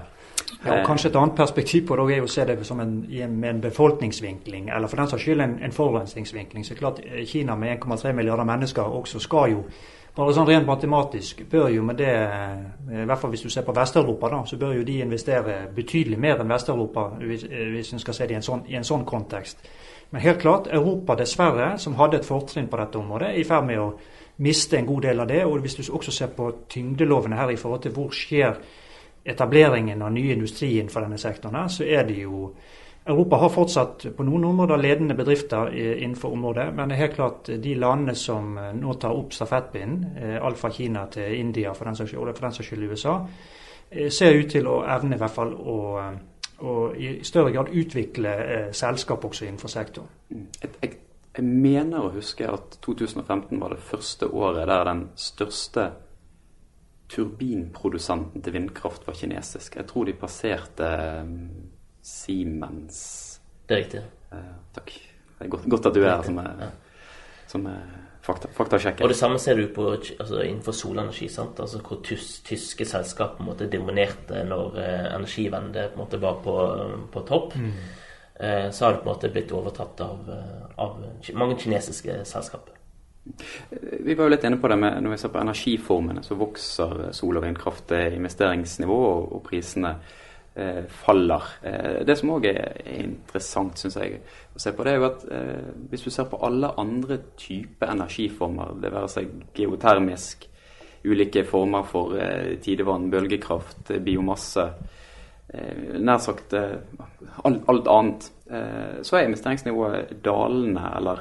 Ja, 0.64 0.74
og 0.80 0.86
Kanskje 0.86 1.08
et 1.08 1.16
annet 1.16 1.36
perspektiv 1.36 1.86
på 1.88 1.96
det 1.96 2.18
er 2.18 2.24
å 2.24 2.28
se 2.28 2.44
det 2.44 2.58
som 2.68 2.80
en, 2.82 2.98
med 3.08 3.48
en 3.48 3.60
befolkningsvinkling, 3.60 4.68
eller 4.68 4.90
for 4.92 5.00
den 5.00 5.08
saks 5.08 5.24
skyld 5.24 5.40
en, 5.40 5.54
en 5.64 5.72
forurensningsvinkling. 5.72 6.66
Så 6.66 6.76
klart 6.76 7.00
eh, 7.04 7.24
Kina 7.26 7.56
med 7.56 7.78
1,3 7.78 8.12
milliarder 8.12 8.44
mennesker 8.44 8.98
også 9.00 9.22
skal 9.24 9.54
jo, 9.54 9.62
bare 10.16 10.34
sånn 10.36 10.48
rent 10.50 10.68
matematisk, 10.68 11.46
bør 11.48 11.70
jo 11.72 11.84
med 11.86 11.96
det 12.02 12.12
eh, 12.12 12.98
I 13.02 13.06
hvert 13.08 13.22
fall 13.22 13.32
hvis 13.32 13.46
du 13.46 13.48
ser 13.52 13.64
på 13.64 13.72
Vest-Europa, 13.76 14.28
da, 14.34 14.42
så 14.44 14.58
bør 14.60 14.74
jo 14.76 14.84
de 14.84 14.98
investere 15.00 15.56
betydelig 15.76 16.20
mer 16.20 16.42
enn 16.42 16.52
Vest-Europa, 16.52 17.06
hvis, 17.22 17.46
hvis 17.48 17.94
en 17.96 18.04
skal 18.04 18.18
se 18.18 18.28
det 18.28 18.36
i 18.36 18.40
en, 18.42 18.46
sånn, 18.50 18.66
i 18.68 18.76
en 18.76 18.86
sånn 18.86 19.06
kontekst. 19.08 19.64
Men 20.10 20.26
helt 20.26 20.42
klart, 20.42 20.68
Europa 20.74 21.16
dessverre, 21.16 21.72
som 21.78 21.96
hadde 21.96 22.20
et 22.20 22.26
fortrinn 22.26 22.68
på 22.68 22.76
dette 22.82 22.98
området, 22.98 23.30
er 23.30 23.40
i 23.40 23.48
ferd 23.48 23.64
med 23.64 23.80
å 23.80 23.92
miste 24.44 24.76
en 24.76 24.88
god 24.88 25.06
del 25.06 25.24
av 25.24 25.28
det. 25.30 25.40
Og 25.46 25.60
hvis 25.62 25.78
du 25.78 25.84
også 25.86 26.12
ser 26.12 26.32
på 26.36 26.50
tyngdelovene 26.68 27.38
her 27.38 27.52
i 27.54 27.58
forhold 27.60 27.84
til 27.86 27.94
hvor 27.94 28.10
skjer 28.12 28.58
etableringen 29.24 30.02
av 30.02 30.12
ny 30.12 30.32
industri 30.32 30.78
innenfor 30.78 31.04
denne 31.04 31.18
sektoren, 31.18 31.68
så 31.68 31.84
er 31.84 32.06
det 32.08 32.20
jo 32.22 32.50
Europa 33.04 33.36
har 33.36 33.48
fortsatt 33.48 34.06
på 34.16 34.24
noen 34.24 34.44
områder 34.44 34.78
ledende 34.78 35.14
bedrifter 35.16 35.72
innenfor 35.74 36.32
området, 36.36 36.66
men 36.76 36.88
det 36.88 36.96
er 36.96 37.02
helt 37.06 37.16
klart 37.16 37.48
de 37.62 37.74
landene 37.74 38.14
som 38.14 38.58
eh, 38.58 38.74
nå 38.76 38.94
tar 39.00 39.16
opp 39.16 39.32
stafettpinnen, 39.34 40.02
eh, 40.20 40.36
alt 40.44 40.60
fra 40.60 40.70
Kina 40.70 41.06
til 41.12 41.38
India 41.38 41.72
for 41.74 41.88
den 41.88 41.96
saks 41.96 42.68
skyld 42.68 42.90
USA, 42.92 43.16
eh, 43.90 44.10
ser 44.12 44.36
ut 44.36 44.50
til 44.52 44.68
å 44.68 44.82
evne 44.84 45.16
i 45.16 45.22
hvert 45.22 45.36
fall 45.36 45.54
å, 45.54 45.78
å 46.60 46.74
i 46.92 47.14
større 47.24 47.54
grad 47.56 47.72
utvikle 47.72 48.34
selskap 48.76 49.24
også 49.24 49.48
innenfor 49.48 49.72
sektoren. 49.72 50.12
Jeg, 50.28 50.44
Et, 50.60 50.76
et 50.82 50.98
jeg 51.36 51.46
mener 51.46 52.04
å 52.04 52.12
huske 52.12 52.46
at 52.50 52.76
2015 52.84 53.60
var 53.60 53.72
det 53.72 53.82
første 53.86 54.26
året 54.26 54.66
der 54.68 54.84
den 54.84 55.04
største 55.16 55.90
turbinprodusenten 57.10 58.42
til 58.42 58.54
vindkraft 58.54 59.06
var 59.06 59.16
kinesisk. 59.18 59.76
Jeg 59.76 59.88
tror 59.90 60.06
de 60.06 60.14
passerte 60.18 60.90
um, 61.22 61.48
Siemens. 62.02 63.00
Det 63.68 63.76
er 63.76 63.82
riktig. 63.84 64.04
Uh, 64.32 64.54
takk. 64.76 64.92
Det 65.38 65.46
er 65.46 65.50
godt, 65.50 65.66
godt 65.72 65.90
at 65.90 65.96
du 65.96 66.04
er 66.04 66.14
her 66.14 66.22
som, 66.26 66.38
er, 66.42 66.64
ja. 66.66 66.70
som 67.50 67.66
er 67.70 67.82
fakta, 68.22 68.50
faktasjekker. 68.54 69.04
Og 69.04 69.12
det 69.12 69.18
samme 69.18 69.38
ser 69.42 69.58
du 69.58 69.66
på, 69.74 69.88
altså, 69.94 70.42
innenfor 70.44 70.76
solenergi. 70.76 71.28
sant? 71.28 71.60
Altså 71.60 71.80
Hvor 71.80 72.02
tys, 72.04 72.40
tyske 72.46 72.84
selskap 72.84 73.36
på 73.36 73.44
en 73.44 73.50
måte 73.50 73.70
dominerte 73.72 74.44
når 74.46 74.78
eh, 74.78 75.06
energivendet 75.14 75.94
på 75.94 75.98
en 75.98 76.04
måte 76.04 76.20
var 76.22 76.42
på, 76.44 76.56
på 77.12 77.24
topp. 77.28 77.56
Mm. 77.56 77.72
Eh, 78.40 78.68
så 78.70 78.84
har 78.84 78.92
det 78.92 79.02
på 79.02 79.08
en 79.08 79.14
måte 79.14 79.32
blitt 79.32 79.52
overtatt 79.56 80.04
av, 80.04 80.30
av 80.76 81.00
mange 81.34 81.58
kinesiske 81.58 82.22
selskaper. 82.28 82.79
Vi 84.04 84.14
var 84.14 84.26
jo 84.26 84.32
litt 84.32 84.44
inne 84.48 84.58
på 84.60 84.68
det 84.70 84.78
med 84.80 85.02
når 85.04 85.14
vi 85.14 85.20
ser 85.20 85.32
på 85.34 85.42
energiformene, 85.42 86.22
så 86.24 86.38
vokser 86.40 87.10
sol- 87.16 87.38
og 87.38 87.44
vindkraft 87.44 87.92
investeringsnivå, 87.92 88.98
og, 89.10 89.32
og 89.36 89.42
prisene 89.46 89.94
eh, 90.54 90.84
faller. 90.88 91.48
Eh, 91.62 91.98
det 92.06 92.16
som 92.18 92.32
òg 92.34 92.48
er, 92.50 92.60
er, 92.80 93.02
interessant, 93.04 93.78
syns 93.78 93.98
jeg, 94.00 94.20
å 94.54 94.62
se 94.62 94.72
på, 94.74 94.86
det 94.86 94.94
er 94.94 95.00
jo 95.00 95.08
at 95.10 95.26
eh, 95.36 95.72
hvis 95.90 96.06
du 96.06 96.10
ser 96.14 96.30
på 96.30 96.40
alle 96.46 96.72
andre 96.80 97.20
typer 97.38 97.92
energiformer, 97.94 98.74
det 98.80 98.94
være 98.94 99.12
seg 99.12 99.34
geotermisk, 99.56 100.48
ulike 101.04 101.44
former 101.48 101.84
for 101.88 102.16
eh, 102.20 102.56
tidevann, 102.62 103.10
bølgekraft, 103.12 103.94
biomasse, 104.04 104.66
eh, 105.52 105.98
nær 106.00 106.20
sagt 106.24 106.56
eh, 106.58 106.78
alt, 107.44 107.66
alt 107.70 107.96
annet, 107.96 108.30
så 109.06 109.14
er 109.14 109.28
investeringsnivået 109.28 110.08
dalende 110.24 110.82
eller 110.98 111.20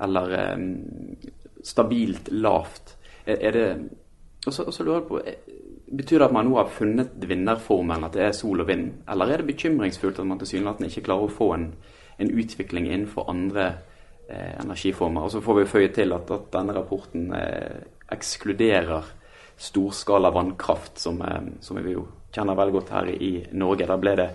eller 0.00 0.36
eh, 0.38 0.62
stabilt 1.64 2.30
lavt. 2.32 2.96
Er, 3.26 3.36
er 3.36 3.56
det 3.56 3.66
og 4.46 4.54
så, 4.54 4.84
lurer 4.84 5.00
jeg 5.00 5.08
på, 5.08 5.20
Betyr 5.90 6.20
det 6.20 6.26
at 6.28 6.32
man 6.32 6.46
nå 6.46 6.54
har 6.54 6.68
funnet 6.70 7.24
vinnerformelen, 7.26 8.04
at 8.06 8.14
det 8.14 8.22
er 8.22 8.34
sol 8.36 8.62
og 8.62 8.68
vind? 8.68 8.92
Eller 9.10 9.32
er 9.32 9.42
det 9.42 9.48
bekymringsfullt 9.48 10.20
at 10.22 10.28
man 10.28 10.38
tilsynelatende 10.38 10.86
ikke 10.86 11.08
klarer 11.08 11.26
å 11.26 11.32
få 11.34 11.48
en, 11.56 11.64
en 12.22 12.30
utvikling 12.30 12.86
innenfor 12.86 13.26
andre 13.32 13.64
eh, 14.30 14.54
energiformer? 14.62 15.26
Og 15.26 15.34
så 15.34 15.42
får 15.42 15.58
vi 15.58 15.64
føye 15.72 15.88
til 15.96 16.14
at, 16.14 16.30
at 16.30 16.46
denne 16.54 16.76
rapporten 16.76 17.32
eh, 17.34 17.82
ekskluderer 18.14 19.10
storskala 19.60 20.30
vannkraft, 20.30 21.02
som, 21.02 21.18
eh, 21.26 21.50
som, 21.60 21.82
vi 21.82 21.96
jo 21.96 22.06
kjenner 22.30 22.60
veldig 22.62 22.76
godt 22.78 22.94
her 22.94 23.10
i 23.10 23.32
Norge. 23.50 23.90
Der 23.90 24.00
ble 24.06 24.14
det 24.22 24.30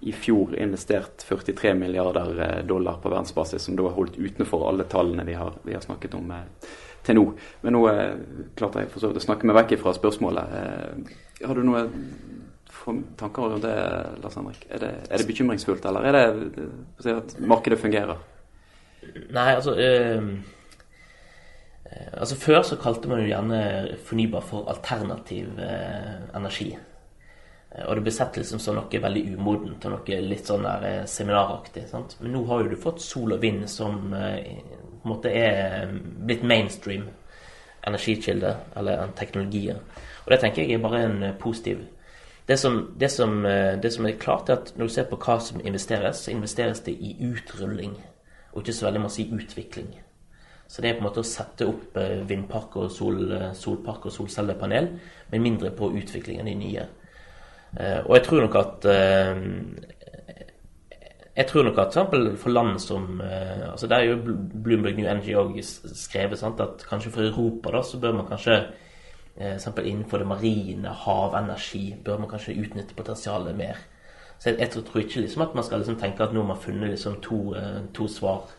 i 0.00 0.12
fjor 0.12 0.54
investert 0.56 1.24
43 1.28 1.74
milliarder 1.74 2.40
eh, 2.40 2.64
dollar 2.64 3.00
på 3.02 3.10
verdensbasis, 3.12 3.62
som 3.62 3.76
da 3.76 3.88
er 3.88 3.96
holdt 3.96 4.16
utenfor 4.16 4.68
alle 4.68 4.86
tallene 4.88 5.26
vi 5.28 5.36
har, 5.36 5.58
vi 5.62 5.76
har 5.76 5.84
snakket 5.84 6.16
om 6.16 6.30
eh, 6.32 6.70
til 7.04 7.18
nå. 7.18 7.24
Men 7.64 7.76
nå 7.76 7.82
eh, 7.90 8.14
klarte 8.56 8.84
jeg 8.84 8.92
for 8.92 9.02
så 9.02 9.10
vidt 9.10 9.20
å 9.20 9.26
snakke 9.26 9.48
meg 9.48 9.58
vekk 9.60 9.76
fra 9.82 9.94
spørsmålet. 9.96 10.54
Eh, 10.60 11.16
har 11.46 11.58
du 11.58 11.66
noen 11.66 11.92
tanker 13.20 13.52
rundt 13.52 13.66
det, 13.66 13.76
Lars 14.22 14.38
Henrik? 14.40 14.64
Er 14.70 14.80
det, 14.82 14.94
er 15.10 15.20
det 15.20 15.28
bekymringsfullt, 15.28 15.84
eller 15.90 16.08
er 16.08 16.16
det 16.16 16.68
si 17.04 17.12
at 17.12 17.36
markedet 17.44 17.80
fungerer? 17.80 18.22
Nei, 19.32 19.50
altså 19.56 19.74
øh, 19.76 20.32
Altså 22.12 22.36
Før 22.38 22.62
så 22.62 22.76
kalte 22.78 23.08
man 23.10 23.22
jo 23.22 23.30
gjerne 23.30 23.60
fornybar 24.06 24.44
for 24.46 24.68
alternativ 24.70 25.48
øh, 25.58 26.36
energi. 26.36 26.76
Eh, 27.74 27.84
og 27.86 27.96
det 27.96 28.04
ble 28.06 28.14
sett 28.14 28.38
liksom 28.40 28.62
som 28.62 28.78
noe 28.78 29.02
veldig 29.04 29.24
umodent 29.36 29.86
og 29.86 29.94
noe 29.94 30.20
litt 30.26 30.50
sånn 30.50 30.66
der 30.66 30.88
eh, 30.88 31.06
seminaraktig. 31.10 31.86
Sant? 31.90 32.16
Men 32.20 32.34
nå 32.34 32.44
har 32.50 32.64
jo 32.64 32.72
du 32.72 32.80
fått 32.80 33.02
sol 33.04 33.36
og 33.36 33.42
vind 33.42 33.66
som 33.70 34.12
eh, 34.16 34.58
på 35.00 35.06
en 35.06 35.14
måte 35.14 35.32
er 35.32 35.88
blitt 35.94 36.44
mainstream 36.44 37.08
energikilde, 37.88 38.50
eller 38.76 39.00
en 39.00 39.14
teknologi. 39.16 39.70
Og 39.72 40.28
det 40.28 40.42
tenker 40.42 40.66
jeg 40.66 40.76
er 40.76 40.82
bare 40.84 40.98
en 41.06 41.22
positiv 41.40 41.86
det 42.50 42.58
som, 42.60 42.74
det, 42.98 43.08
som, 43.14 43.44
det 43.46 43.92
som, 43.94 44.06
er 44.08 44.16
klart, 44.18 44.48
er 44.50 44.58
at 44.58 44.72
når 44.74 44.88
du 44.88 44.92
ser 44.92 45.04
på 45.06 45.16
hva 45.22 45.36
som 45.38 45.60
investeres, 45.62 46.24
så 46.24 46.32
investeres 46.32 46.80
det 46.82 46.96
i 46.98 47.12
utrulling, 47.22 47.92
og 48.50 48.64
ikke 48.64 48.74
så 48.74 48.88
veldig 48.88 49.02
masse 49.04 49.20
i 49.22 49.28
utvikling. 49.30 49.92
Så 50.66 50.82
det 50.82 50.90
er 50.90 50.96
på 50.98 51.04
en 51.04 51.06
måte 51.06 51.22
å 51.22 51.28
sette 51.30 51.68
opp 51.70 51.94
vindpark 52.26 52.74
og 52.82 52.90
sol, 52.90 53.22
solpark 53.54 54.08
og 54.10 54.16
solcellepanel, 54.16 54.90
men 55.30 55.44
mindre 55.46 55.70
på 55.78 55.92
utviklingen 55.94 56.42
av 56.42 56.50
de 56.50 56.56
nye. 56.58 56.88
Eh, 57.76 58.00
og 58.06 58.16
jeg 58.16 58.24
tror 58.26 58.40
nok 58.40 58.54
at 58.58 58.86
eh, 58.90 59.42
jeg 61.36 61.46
tror 61.46 61.62
nok 61.62 61.78
at 61.78 61.92
eksempel 61.92 62.36
for 62.36 62.50
land 62.50 62.78
som 62.82 63.20
eh, 63.22 63.70
altså 63.70 63.86
Der 63.86 63.96
er 63.96 64.04
jo 64.04 64.16
Bloomberg 64.64 64.96
New 64.96 65.06
Energy 65.06 65.34
òg 65.38 65.60
skrevet 65.62 66.38
sant, 66.38 66.60
at 66.60 66.82
kanskje 66.88 67.12
for 67.14 67.22
Europa 67.22 67.70
da, 67.70 67.82
så 67.82 67.98
bør 67.98 68.12
man 68.12 68.26
kanskje 68.28 68.62
eksempel 69.40 69.86
innenfor 69.86 70.18
det 70.18 70.26
marine, 70.26 70.88
havenergi, 70.88 71.94
bør 72.04 72.18
man 72.18 72.28
kanskje 72.28 72.58
utnytte 72.60 72.94
potensialet 72.94 73.56
mer. 73.56 73.78
Så 74.38 74.50
jeg, 74.50 74.58
jeg 74.58 74.70
tror 74.70 75.00
ikke 75.00 75.20
liksom 75.20 75.42
at 75.42 75.54
man 75.54 75.64
skal 75.64 75.80
liksom 75.80 75.96
tenke 75.96 76.24
at 76.24 76.34
nå 76.34 76.42
har 76.42 76.48
man 76.48 76.60
funnet 76.60 76.90
liksom 76.90 77.20
to, 77.24 77.54
to, 77.94 78.08
svar 78.08 78.50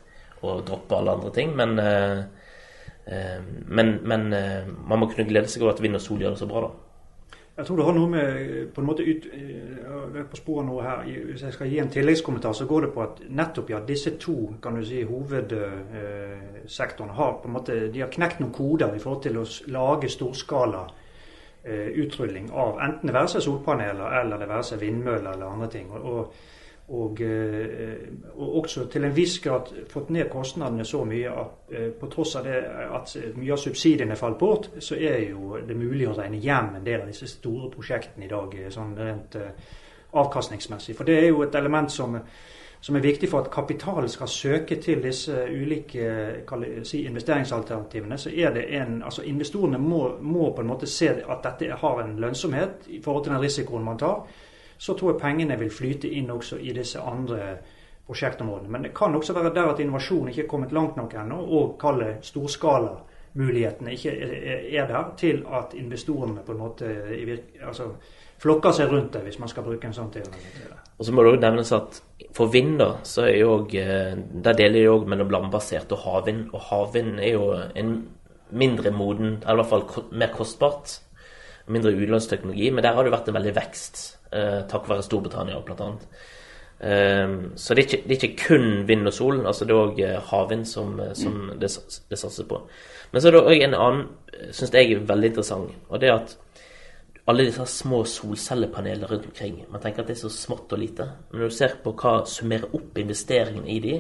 og 0.41 0.63
droppe 0.65 0.96
alle 0.98 1.12
andre 1.12 1.30
ting. 1.36 1.53
Men, 1.56 1.75
men, 3.68 3.91
men 4.08 4.25
man 4.88 5.00
må 5.00 5.12
kunne 5.12 5.27
glede 5.30 5.51
seg 5.51 5.62
over 5.62 5.75
at 5.75 5.84
vind 5.84 6.00
og 6.00 6.01
sol 6.01 6.24
gjør 6.24 6.34
det 6.34 6.41
så 6.41 6.50
bra, 6.50 6.63
da. 6.65 6.90
Jeg 7.58 7.65
tror 7.67 7.77
det 7.77 7.86
har 7.86 7.93
noe 7.93 8.10
med 8.10 8.67
på 8.72 8.81
en 8.81 8.88
måte 8.88 9.03
ut, 9.03 9.25
eh, 9.36 10.24
på 10.29 10.36
sporet 10.39 10.65
nå 10.65 10.81
her, 10.81 11.03
Hvis 11.03 11.43
jeg 11.43 11.53
skal 11.53 11.67
gi 11.67 11.79
en 11.79 11.89
tilleggskommentar, 11.89 12.53
så 12.53 12.65
går 12.65 12.81
det 12.81 12.93
på 12.93 13.01
at 13.01 13.20
nettopp 13.29 13.70
ja, 13.70 13.79
disse 13.79 14.17
to 14.17 14.53
kan 14.62 14.75
du 14.75 14.86
si, 14.86 15.03
hovedsektorene 15.03 17.13
har 17.13 17.34
på 17.34 17.48
en 17.48 17.53
måte, 17.53 17.91
de 17.93 18.00
har 18.00 18.10
knekt 18.10 18.39
noen 18.39 18.53
koder 18.53 18.96
i 18.96 19.00
forhold 19.00 19.24
til 19.24 19.38
å 19.38 19.46
lage 19.67 20.10
storskala 20.10 20.88
eh, 21.63 21.88
utrulling 21.88 22.51
av 22.51 22.79
enten 22.79 23.08
det 23.08 23.13
være 23.13 23.27
seg 23.27 23.41
solpaneler 23.41 24.22
eller 24.22 24.38
det 24.38 24.50
være 24.50 24.63
seg 24.63 24.79
vindmøller 24.79 25.31
eller 25.34 25.46
andre 25.46 25.67
ting. 25.67 25.91
og, 25.91 26.05
og 26.05 26.34
og, 26.91 27.21
eh, 27.21 27.98
og, 28.36 28.55
også 28.55 28.86
til 28.91 29.05
en 29.05 29.15
viss 29.15 29.39
grad 29.39 29.69
fått 29.89 30.10
ned 30.12 30.27
kostnadene 30.31 30.83
så 30.86 31.05
mye 31.07 31.31
at 31.31 31.71
eh, 31.71 31.89
på 31.95 32.10
tross 32.12 32.36
av 32.36 32.48
det 32.48 32.57
at 32.98 33.13
mye 33.38 33.53
av 33.55 33.62
subsidiene 33.62 34.17
falt 34.19 34.39
bort, 34.39 34.67
så 34.79 34.98
er 35.00 35.29
jo 35.29 35.62
det 35.67 35.77
mulig 35.77 36.10
å 36.10 36.17
regne 36.17 36.41
hjem 36.43 36.75
en 36.75 36.86
del 36.86 37.05
av 37.05 37.12
disse 37.12 37.29
store 37.31 37.71
prosjektene 37.71 38.27
i 38.27 38.31
dag, 38.31 38.57
eh, 38.60 38.74
sånn 38.74 38.91
rent 39.00 39.39
avkastningsmessig. 40.12 40.98
For 40.98 41.07
det 41.07 41.21
er 41.21 41.29
jo 41.29 41.45
et 41.45 41.55
element 41.55 41.91
som, 41.91 42.19
som 42.83 43.00
er 43.00 43.07
viktig 43.07 43.29
for 43.31 43.45
at 43.45 43.53
kapitalen 43.53 44.12
skal 44.12 44.27
søke 44.27 44.75
til 44.83 45.00
disse 45.05 45.45
ulike 45.48 46.43
si, 46.83 47.05
investeringsalternativene. 47.07 48.17
så 48.19 48.36
er 48.36 48.51
det 48.57 48.67
en, 48.75 49.00
altså 49.03 49.24
Investorene 49.24 49.79
må, 49.79 50.17
må 50.19 50.51
på 50.51 50.62
en 50.62 50.74
måte 50.75 50.91
se 50.91 51.07
at 51.07 51.43
dette 51.48 51.71
har 51.79 52.03
en 52.03 52.17
lønnsomhet 52.19 52.89
i 52.89 53.00
forhold 53.00 53.24
til 53.24 53.38
den 53.38 53.45
risikoen 53.48 53.88
man 53.88 54.01
tar 54.01 54.25
så 54.81 54.95
tror 54.97 55.13
jeg 55.13 55.21
pengene 55.21 55.59
vil 55.61 55.69
flyte 55.69 56.09
inn 56.09 56.31
også 56.33 56.57
i 56.57 56.73
disse 56.73 57.00
andre 57.00 57.51
prosjektområdene. 58.07 58.71
Men 58.73 58.88
det 58.88 58.93
kan 58.97 59.15
også 59.15 59.35
være 59.38 59.53
der 59.53 59.69
at 59.73 59.79
innovasjon 59.79 60.31
ikke 60.31 60.43
er 60.43 60.50
kommet 60.50 60.73
langt 60.73 60.97
nok 60.97 61.13
ennå, 61.21 61.38
og 61.38 61.75
kalle 61.81 62.15
storskalamulighetene 62.25 63.93
ikke 63.93 64.15
er 64.73 64.88
der 64.89 65.11
til 65.17 65.43
at 65.53 65.75
investorene 65.77 66.41
på 66.45 66.55
en 66.55 66.63
måte 66.63 66.89
altså, 67.67 67.91
flokker 68.41 68.73
seg 68.73 68.89
rundt 68.89 69.13
det, 69.13 69.21
hvis 69.27 69.38
man 69.39 69.51
skal 69.53 69.67
bruke 69.67 69.85
en 69.88 69.93
sånn 69.93 70.09
teori. 70.15 70.41
Og 70.97 71.05
så 71.05 71.13
må 71.13 71.23
det 71.25 71.35
òg 71.35 71.45
nevnes 71.45 71.73
at 71.77 72.01
for 72.33 72.50
vind, 72.50 72.79
da, 72.79 72.95
så 73.03 73.27
er 73.27 73.38
jo 73.41 73.53
eh, 73.75 74.13
Der 74.15 74.57
deler 74.57 74.79
de 74.79 74.89
òg 74.89 75.07
mellom 75.09 75.29
landbasert 75.33 75.91
og 75.91 76.03
havvind. 76.05 76.45
Og 76.53 76.61
havvind 76.71 77.19
er 77.19 77.33
jo 77.35 77.47
en 77.75 77.95
mindre 78.50 78.91
moden, 78.91 79.39
eller 79.45 79.61
i 79.61 79.67
hvert 79.67 79.71
fall 79.71 80.05
mer 80.11 80.33
kostbart, 80.35 81.00
mindre 81.71 81.93
utlånsteknologi, 81.95 82.69
men 82.71 82.83
der 82.85 82.97
har 82.97 83.07
det 83.07 83.13
vært 83.13 83.31
en 83.31 83.37
veldig 83.39 83.55
vekst 83.57 84.01
eh, 84.31 84.61
takk 84.69 84.89
være 84.89 85.05
Storbritannia 85.05 85.59
bl.a. 85.65 85.89
Eh, 86.81 87.33
så 87.55 87.75
det 87.75 87.83
er, 87.83 87.87
ikke, 87.87 88.01
det 88.07 88.15
er, 88.15 88.19
ikke, 88.19 88.47
kun 88.47 88.87
vind 88.87 89.07
og 89.07 89.13
sol, 89.13 89.41
altså 89.45 89.67
det 89.67 89.75
er 89.75 89.81
òg 89.81 90.03
eh, 90.05 90.19
havvind 90.31 90.65
som, 90.69 90.95
eh, 90.99 91.13
som 91.17 91.51
det, 91.61 91.71
det 92.09 92.19
satser 92.19 92.47
på. 92.49 92.61
Men 93.11 93.21
så 93.21 93.29
er 93.29 93.37
det 93.37 93.43
òg 93.43 93.65
en 93.65 93.77
annen, 93.77 94.07
eh, 94.33 94.49
syns 94.55 94.73
jeg 94.73 94.95
er 94.95 95.05
veldig 95.09 95.33
interessant, 95.33 95.75
og 95.89 96.01
det 96.01 96.09
er 96.09 96.19
at 96.19 96.37
alle 97.29 97.45
disse 97.45 97.67
små 97.69 98.01
solcellepaneler 98.09 99.11
rundt 99.11 99.27
omkring. 99.29 99.61
Man 99.69 99.81
tenker 99.83 100.01
at 100.01 100.09
det 100.09 100.17
er 100.17 100.23
så 100.23 100.31
smått 100.33 100.73
og 100.73 100.81
lite. 100.81 101.05
Men 101.29 101.43
når 101.43 101.51
du 101.51 101.55
ser 101.55 101.75
på 101.83 101.93
hva 101.95 102.15
summerer 102.27 102.73
opp 102.73 102.97
investeringen 102.97 103.67
i 103.69 103.77
de, 103.83 103.99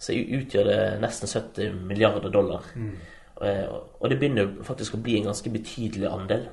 så 0.00 0.14
utgjør 0.14 0.68
det 0.70 0.78
nesten 1.02 1.28
70 1.28 1.74
milliarder 1.90 2.32
dollar. 2.32 2.70
Mm. 2.78 2.94
Og 3.42 4.06
det 4.08 4.16
begynner 4.20 4.54
faktisk 4.64 4.96
å 4.96 5.02
bli 5.02 5.18
en 5.18 5.28
ganske 5.28 5.52
betydelig 5.52 6.08
andel. 6.08 6.46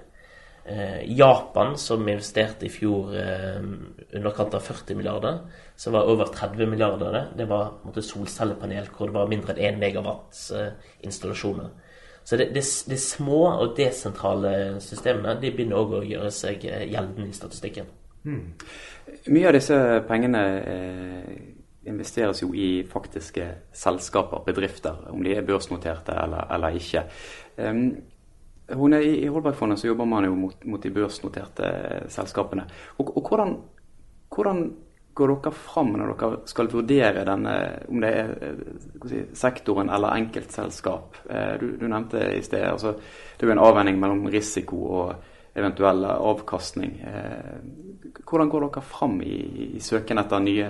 Eh, 0.67 1.03
Japan, 1.15 1.77
som 1.79 2.03
investerte 2.09 2.67
i 2.67 2.69
fjor 2.69 3.13
eh, 3.15 3.61
underkant 4.17 4.57
av 4.57 4.65
40 4.65 4.97
milliarder, 4.99 5.37
som 5.75 5.93
var 5.95 6.09
over 6.11 6.27
30 6.33 6.67
milliarder 6.67 7.13
det, 7.15 7.21
det 7.39 7.45
var 7.47 7.77
måte, 7.85 8.03
solcellepanel 8.03 8.89
hvor 8.91 9.07
det 9.07 9.15
var 9.15 9.29
mindre 9.31 9.55
enn 9.55 9.77
1 9.77 9.79
megawatts 9.79 10.41
eh, 10.51 10.73
installasjoner. 11.07 11.69
Så 12.27 12.35
det, 12.35 12.49
det, 12.51 12.65
det, 12.89 12.99
små 12.99 13.45
og 13.53 13.77
desentrale 13.77 14.81
systemene 14.83 15.37
de 15.39 15.53
begynner 15.55 15.79
òg 15.79 15.93
å 16.01 16.03
gjøre 16.03 16.33
seg 16.35 16.65
eh, 16.67 16.83
gjeldende 16.91 17.29
i 17.31 17.37
statistikken. 17.37 17.87
Hmm. 18.27 18.49
Mye 19.31 19.47
av 19.47 19.55
disse 19.55 19.77
pengene 20.09 20.43
eh, 20.59 21.31
investeres 21.87 22.43
jo 22.43 22.51
i 22.51 22.83
faktiske 22.91 23.47
selskaper, 23.71 24.43
bedrifter, 24.43 24.99
om 25.13 25.23
de 25.23 25.37
er 25.37 25.47
børsnoterte 25.47 26.19
eller, 26.25 26.43
eller 26.57 26.75
ikke. 26.75 27.07
Um, 27.55 27.85
Hun 28.75 28.93
er 28.93 29.05
I 29.05 29.29
Holbergfondet 29.31 29.79
så 29.79 29.87
jobber 29.87 30.05
man 30.09 30.25
jo 30.27 30.35
mot, 30.35 30.65
mot 30.67 30.83
de 30.83 30.91
børsnoterte 30.91 31.69
selskapene. 32.11 32.65
Og, 32.97 33.13
og 33.17 33.29
hvordan, 33.29 33.55
hvordan, 34.33 34.67
går 35.17 35.31
dere 35.33 35.51
fram 35.55 35.95
når 35.97 36.11
dere 36.13 36.39
skal 36.45 36.67
vurdere 36.69 37.23
denne, 37.25 37.53
om 37.89 38.03
det 38.03 38.09
er 38.13 38.59
si, 39.09 39.21
sektoren 39.39 39.89
eller 39.89 40.13
enkeltselskap? 40.19 41.17
Du, 41.57 41.71
du 41.79 41.87
nevnte 41.87 42.21
i 42.35 42.43
sted 42.45 42.67
altså, 42.69 42.91
det 42.93 43.47
er 43.47 43.49
jo 43.49 43.55
en 43.55 43.63
avveining 43.65 43.97
mellom 43.97 44.27
risiko 44.29 44.83
og 44.99 45.31
eventuell 45.57 46.05
avkastning. 46.11 46.99
Hvordan 48.29 48.51
går 48.51 48.67
dere 48.67 48.85
fram 48.85 49.17
i, 49.25 49.39
i 49.79 49.81
søken 49.81 50.21
etter 50.21 50.43
nye 50.43 50.69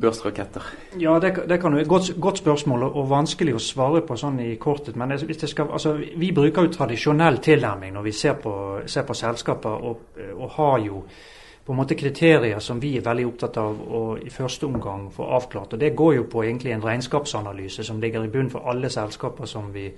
børsraketter? 0.00 0.62
Ja, 1.00 1.18
det, 1.18 1.48
det 1.48 1.60
kan 1.60 1.78
jo 1.78 1.84
godt, 1.88 2.10
godt, 2.20 2.38
spørsmål 2.38 2.82
og 2.88 3.08
vanskelig 3.10 3.54
å 3.56 3.62
svare 3.62 4.02
på 4.06 4.16
sånn 4.20 4.40
i 4.44 4.50
kortet. 4.60 4.96
Men 4.96 5.14
hvis 5.16 5.40
det 5.40 5.50
skal, 5.50 5.70
altså, 5.72 5.94
vi 5.96 6.32
bruker 6.36 6.66
jo 6.66 6.74
tradisjonell 6.74 7.40
tilnærming 7.44 7.96
når 7.96 8.06
vi 8.06 8.12
ser 8.16 8.36
på, 8.42 8.52
ser 8.86 9.06
på 9.08 9.16
selskaper, 9.16 9.88
og, 9.88 10.20
og, 10.36 10.46
har 10.58 10.78
jo 10.84 11.02
på 11.66 11.74
en 11.74 11.80
måte 11.80 11.98
kriterier 11.98 12.60
som 12.62 12.80
vi 12.80 12.92
er 12.98 13.06
veldig 13.06 13.26
opptatt 13.26 13.56
av 13.58 13.80
å 13.80 14.02
i 14.22 14.30
første 14.30 14.68
omgang 14.68 15.08
få 15.12 15.26
avklart. 15.38 15.74
og 15.74 15.80
Det 15.80 15.94
går 15.96 16.14
jo 16.20 16.28
på 16.30 16.44
egentlig 16.44 16.76
en 16.76 16.84
regnskapsanalyse 16.84 17.84
som 17.84 18.00
ligger 18.00 18.24
i 18.24 18.30
bunnen 18.30 18.52
for 18.52 18.68
alle 18.70 18.90
selskaper 18.92 19.50
som 19.50 19.72
vi 19.74 19.88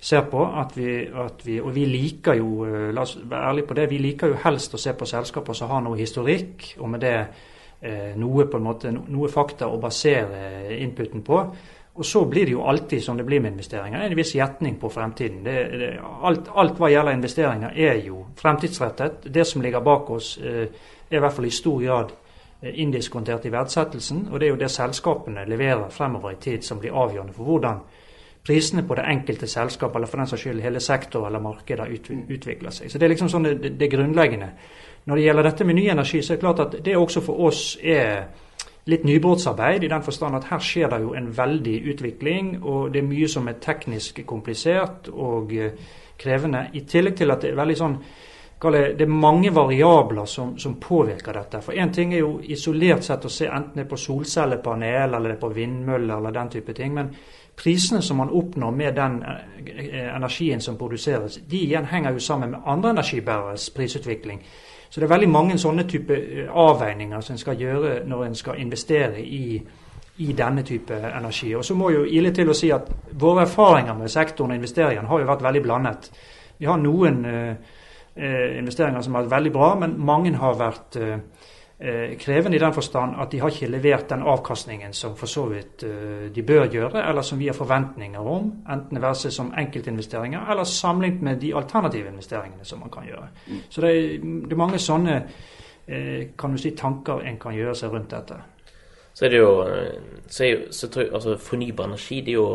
ser 0.00 0.24
på. 0.30 0.46
At 0.46 0.76
vi, 0.78 1.02
at 1.04 1.44
vi, 1.44 1.60
og 1.60 1.74
vi 1.74 1.84
liker 1.90 2.38
jo, 2.40 2.64
la 2.94 3.04
oss 3.04 3.18
være 3.20 3.50
ærlige 3.50 3.68
på 3.68 3.76
det, 3.76 3.90
vi 3.90 4.00
liker 4.06 4.32
jo 4.32 4.44
helst 4.46 4.74
å 4.74 4.80
se 4.80 4.94
på 4.96 5.10
selskaper 5.10 5.58
som 5.58 5.74
har 5.74 5.84
noe 5.84 6.00
historikk, 6.00 6.76
og 6.78 6.94
med 6.94 7.04
det 7.04 7.16
Eh, 7.16 7.51
noe, 8.16 8.44
på 8.46 8.58
en 8.58 8.62
måte, 8.62 8.90
noe 8.94 9.26
fakta 9.32 9.66
å 9.66 9.78
basere 9.82 10.76
inputen 10.78 11.24
på. 11.26 11.38
Og 11.94 12.06
så 12.06 12.24
blir 12.24 12.46
det 12.46 12.52
jo 12.54 12.62
alltid, 12.62 13.02
som 13.04 13.16
det 13.16 13.24
blir 13.24 13.40
med 13.40 13.52
investeringer, 13.52 14.00
en 14.00 14.16
viss 14.16 14.34
gjetning 14.34 14.78
på 14.80 14.88
fremtiden. 14.88 15.42
Det, 15.44 15.56
det, 15.78 15.90
alt, 16.00 16.48
alt, 16.54 16.78
hva 16.80 16.88
gjelder 16.88 17.18
investeringer 17.18 17.74
er 17.76 17.98
jo 18.06 18.22
fremtidsrettet. 18.36 19.26
Det 19.34 19.44
som 19.44 19.62
ligger 19.62 19.84
bak 19.84 20.10
oss 20.10 20.38
eh, 20.38 20.62
er 21.10 21.18
i 21.18 21.20
hvert 21.20 21.36
fall 21.36 21.50
i 21.50 21.52
stor 21.52 21.82
grad 21.82 22.14
eh, 22.62 22.78
indiskontert 22.80 23.44
i 23.44 23.52
verdsettelsen. 23.52 24.28
Og 24.30 24.40
det 24.40 24.48
er 24.48 24.54
jo 24.54 24.62
det 24.62 24.70
selskapene 24.72 25.44
leverer 25.44 25.92
fremover 25.92 26.32
i 26.32 26.40
tid 26.40 26.64
som 26.64 26.80
blir 26.80 26.96
avgjørende 26.96 27.36
for 27.36 27.50
hvordan 27.50 27.82
prisene 28.42 28.86
på 28.88 28.96
det 28.98 29.04
enkelte 29.06 29.46
selskap, 29.46 29.94
eller 29.94 30.08
for 30.08 30.18
den 30.22 30.32
saks 30.32 30.42
skyld 30.46 30.64
hele 30.64 30.80
sektor 30.80 31.26
eller 31.28 31.44
markeder, 31.44 31.92
utvikler 31.92 32.72
seg. 32.72 32.88
Så 32.90 32.98
det 32.98 33.06
er 33.06 33.12
liksom 33.12 33.28
sånn 33.30 33.52
det, 33.52 33.76
det 33.78 33.90
grunnleggende. 33.92 34.48
Når 35.04 35.16
det 35.16 35.24
gjelder 35.24 35.48
dette 35.48 35.64
med 35.64 35.74
ny 35.74 35.88
energi, 35.90 36.22
så 36.22 36.32
er 36.32 36.36
det 36.36 36.44
klart 36.44 36.60
at 36.60 36.76
det 36.84 36.96
også 36.96 37.20
for 37.20 37.46
oss 37.48 37.62
er 37.82 38.24
litt 38.90 39.04
nybrottsarbeid, 39.06 39.84
i 39.84 39.90
den 39.90 40.02
forstand 40.02 40.36
at 40.36 40.48
her 40.50 40.62
skjer 40.62 40.90
det 40.90 41.00
jo 41.04 41.14
en 41.14 41.30
veldig 41.36 41.76
utvikling, 41.92 42.52
og 42.62 42.92
det 42.92 43.02
er 43.02 43.08
mye 43.08 43.28
som 43.30 43.48
er 43.48 43.60
teknisk 43.62 44.22
komplisert 44.26 45.10
og 45.12 45.54
eh, 45.54 45.74
krevende. 46.18 46.68
I 46.74 46.84
tillegg 46.86 47.16
til 47.18 47.34
at 47.34 47.42
det 47.42 47.52
er 47.52 47.58
veldig 47.62 47.78
sånn 47.78 47.98
det 48.62 49.02
er 49.02 49.10
mange 49.10 49.50
variabler 49.50 50.24
som, 50.24 50.52
som 50.58 50.76
påvirker 50.78 51.34
dette. 51.34 51.60
For 51.60 51.74
Én 51.74 51.90
ting 51.90 52.12
er 52.14 52.20
jo 52.20 52.36
isolert 52.46 53.02
sett 53.02 53.24
å 53.26 53.30
se 53.32 53.48
enten 53.50 53.80
det 53.80 53.86
er 53.86 53.90
på 53.90 53.98
solcellepanel 53.98 55.16
eller 55.16 55.32
det 55.32 55.34
er 55.34 55.40
på 55.40 55.50
vindmøller 55.56 56.20
eller 56.20 56.36
den 56.36 56.52
type 56.52 56.74
ting. 56.78 56.94
Men 56.94 57.10
prisene 57.58 58.02
som 58.02 58.20
man 58.22 58.30
oppnår 58.30 58.70
med 58.70 58.94
den 58.94 59.16
eh, 59.26 60.14
energien 60.14 60.62
som 60.62 60.78
produseres, 60.78 61.40
de 61.42 61.64
igjen 61.64 61.90
henger 61.90 62.14
jo 62.14 62.22
sammen 62.22 62.54
med 62.54 62.62
andre 62.64 62.94
energibæreres 62.94 63.70
prisutvikling. 63.74 64.44
Så 64.92 65.00
det 65.00 65.06
er 65.06 65.14
veldig 65.14 65.28
mange 65.32 65.54
sånne 65.58 65.86
type 65.88 66.16
eh, 66.20 66.48
avveininger 66.48 67.20
som 67.24 67.32
en 67.32 67.40
skal 67.40 67.60
gjøre 67.60 67.92
når 68.04 68.24
en 68.26 68.34
skal 68.36 68.60
investere 68.60 69.22
i, 69.24 69.56
i 70.20 70.32
denne 70.36 70.62
type 70.68 70.98
energi. 71.08 71.54
Og 71.56 71.64
så 71.64 71.74
må 71.74 71.88
jo 71.94 72.04
ile 72.04 72.32
til 72.36 72.52
å 72.52 72.56
si 72.56 72.68
at 72.76 72.90
våre 73.20 73.46
erfaringer 73.46 73.96
med 73.96 74.12
sektoren 74.12 74.52
og 74.52 74.60
investeringene 74.60 75.08
har 75.08 75.22
jo 75.22 75.30
vært 75.32 75.46
veldig 75.48 75.62
blandet. 75.64 76.10
Vi 76.58 76.68
har 76.68 76.76
noen 76.78 77.24
uh, 77.24 77.72
investeringer 78.58 79.02
som 79.02 79.16
har 79.16 79.24
vært 79.24 79.32
veldig 79.32 79.52
bra, 79.56 79.70
men 79.80 79.96
mange 79.98 80.36
har 80.36 80.60
vært 80.60 81.00
Eh, 81.00 81.18
krevende 82.18 82.56
i 82.56 82.60
den 82.60 82.74
forstand 82.74 83.16
at 83.18 83.32
de 83.32 83.40
har 83.42 83.50
ikke 83.50 83.66
levert 83.66 84.10
den 84.10 84.22
avkastningen 84.22 84.92
som 84.94 85.16
for 85.18 85.26
så 85.26 85.46
vidt 85.50 85.82
eh, 85.82 86.28
de 86.34 86.42
bør 86.46 86.68
gjøre, 86.70 87.08
eller 87.08 87.22
som 87.26 87.40
vi 87.40 87.48
har 87.50 87.56
forventninger 87.58 88.20
om, 88.20 88.52
enten 88.70 88.94
det 88.94 89.02
være 89.02 89.18
seg 89.24 89.34
som 89.34 89.50
enkeltinvesteringer 89.58 90.50
eller 90.50 90.68
sammenlignet 90.68 91.22
med 91.22 91.40
de 91.42 91.50
alternative 91.58 92.12
investeringene 92.12 92.64
som 92.64 92.84
man 92.84 92.92
kan 92.92 93.08
gjøre. 93.08 93.26
Så 93.68 93.82
det 93.82 93.90
er, 93.90 94.22
det 94.22 94.54
er 94.54 94.62
mange 94.62 94.78
sånne 94.78 95.18
eh, 95.88 96.30
kan 96.38 96.54
du 96.54 96.62
si, 96.62 96.70
tanker 96.78 97.26
en 97.26 97.40
kan 97.42 97.56
gjøre 97.56 97.74
seg 97.74 97.94
rundt 97.96 98.14
dette. 98.14 98.38
Så 99.12 99.26
er 99.26 99.34
det 99.34 99.42
jo, 99.42 99.52
så 100.28 100.44
er 100.44 100.50
jo 100.52 100.60
så 100.72 100.88
jeg, 100.96 101.10
altså 101.12 101.34
Fornybar 101.36 101.90
energi 101.90 102.22
det 102.24 102.32
er 102.32 102.38
jo 102.38 102.46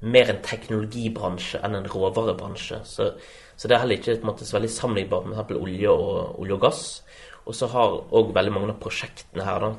mer 0.00 0.30
en 0.32 0.40
teknologibransje 0.42 1.60
enn 1.66 1.76
en 1.76 1.90
råvarebransje. 1.90 2.78
Så, 2.88 3.10
så 3.56 3.68
det 3.68 3.76
er 3.76 3.82
heller 3.82 3.98
ikke 3.98 4.16
måte, 4.24 4.46
så 4.46 4.56
veldig 4.56 4.70
sammenlignbart 4.72 5.26
med 5.28 5.42
f.eks. 5.42 5.58
olje 5.60 5.90
og, 5.92 6.38
olje 6.40 6.56
og 6.56 6.62
gass. 6.64 6.84
Og 7.48 7.54
så 7.56 7.66
har 7.72 7.88
òg 8.16 8.26
veldig 8.36 8.54
mange 8.54 8.72
av 8.74 8.82
prosjektene 8.82 9.46
her 9.46 9.58
da, 9.64 9.70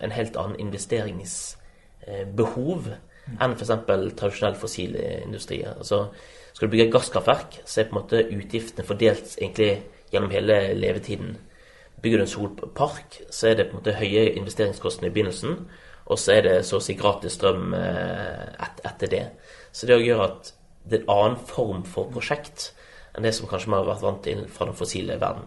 en 0.00 0.14
helt 0.14 0.34
annen 0.38 0.60
investeringsbehov 0.62 2.82
enn 3.30 3.54
f.eks. 3.54 3.72
tradisjonell 4.18 4.56
fossil 4.58 4.92
industri. 4.96 5.58
Altså, 5.66 5.98
skal 6.52 6.66
du 6.66 6.72
bygge 6.72 6.86
et 6.88 6.94
gasskraftverk, 6.94 7.50
så 7.64 7.80
er 7.80 7.88
på 7.88 7.94
en 7.94 8.02
måte 8.02 8.28
utgiftene 8.34 8.86
fordelt 8.86 9.28
egentlig 9.38 9.72
gjennom 10.12 10.34
hele 10.34 10.56
levetiden. 10.78 11.30
Bygger 12.02 12.18
du 12.18 12.24
en 12.24 12.32
solpark, 12.32 13.10
så 13.30 13.42
er 13.50 13.54
det 13.58 13.66
på 13.68 13.74
en 13.76 13.80
måte 13.82 13.98
høye 13.98 14.22
investeringskostnader 14.40 15.10
i 15.12 15.14
begynnelsen, 15.14 15.52
og 16.10 16.16
så 16.18 16.28
er 16.38 16.42
det 16.46 16.56
så 16.66 16.74
å 16.80 16.82
si 16.82 16.94
gratis 16.98 17.36
strøm 17.38 17.74
eh, 17.76 18.46
et, 18.64 18.76
etter 18.88 19.08
det. 19.12 19.26
Så 19.70 19.86
det 19.86 20.00
gjør 20.02 20.26
at 20.26 20.52
det 20.90 20.96
er 20.98 21.04
en 21.04 21.14
annen 21.14 21.40
form 21.46 21.82
for 21.86 22.10
prosjekt 22.10 22.72
enn 23.14 23.26
det 23.26 23.34
som 23.36 23.48
kanskje 23.50 23.70
vi 23.70 23.76
har 23.76 23.86
vært 23.86 24.06
vant 24.06 24.22
til 24.24 24.40
fra 24.50 24.66
den 24.66 24.78
fossile 24.78 25.18
verden. 25.20 25.46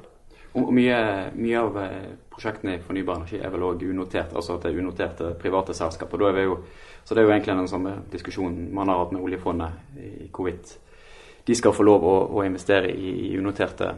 Og 0.53 0.69
mye, 0.69 0.97
mye, 1.33 1.57
av 1.57 1.77
eh, 1.81 2.09
prosjektene 2.29 2.75
i 2.77 2.81
fornybar 2.83 3.23
energi 3.23 3.39
er 3.41 3.49
vel 3.53 3.65
òg 3.65 3.83
unotert, 3.89 4.35
altså 4.37 4.57
at 4.57 4.67
det 4.67 4.73
er 4.73 4.83
unoterte 4.83 5.31
private 5.41 5.73
selskaper. 5.73 6.27
Er 6.29 6.43
jo, 6.45 6.59
så 7.03 7.15
det 7.15 7.23
er 7.23 7.27
jo 7.27 7.33
egentlig 7.33 7.55
den 7.57 7.71
samme 7.71 7.95
diskusjonen 8.11 8.67
man 8.75 8.91
har 8.91 9.01
hatt 9.01 9.15
med 9.15 9.25
oljefondet 9.25 9.97
i 9.97 10.29
hvorvidt 10.29 10.75
de 11.43 11.55
skal 11.55 11.73
få 11.75 11.83
lov 11.83 12.05
å, 12.07 12.15
å 12.37 12.43
investere 12.45 12.91
i, 12.93 13.13
i, 13.31 13.37
unoterte 13.37 13.89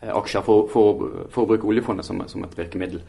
eh, 0.00 0.12
aksjer 0.12 0.44
for, 0.46 0.68
for, 0.70 1.06
for, 1.32 1.42
å 1.42 1.50
bruke 1.54 1.70
oljefondet 1.72 2.06
som, 2.06 2.20
som 2.30 2.44
et 2.46 2.58
virkemiddel. 2.58 3.00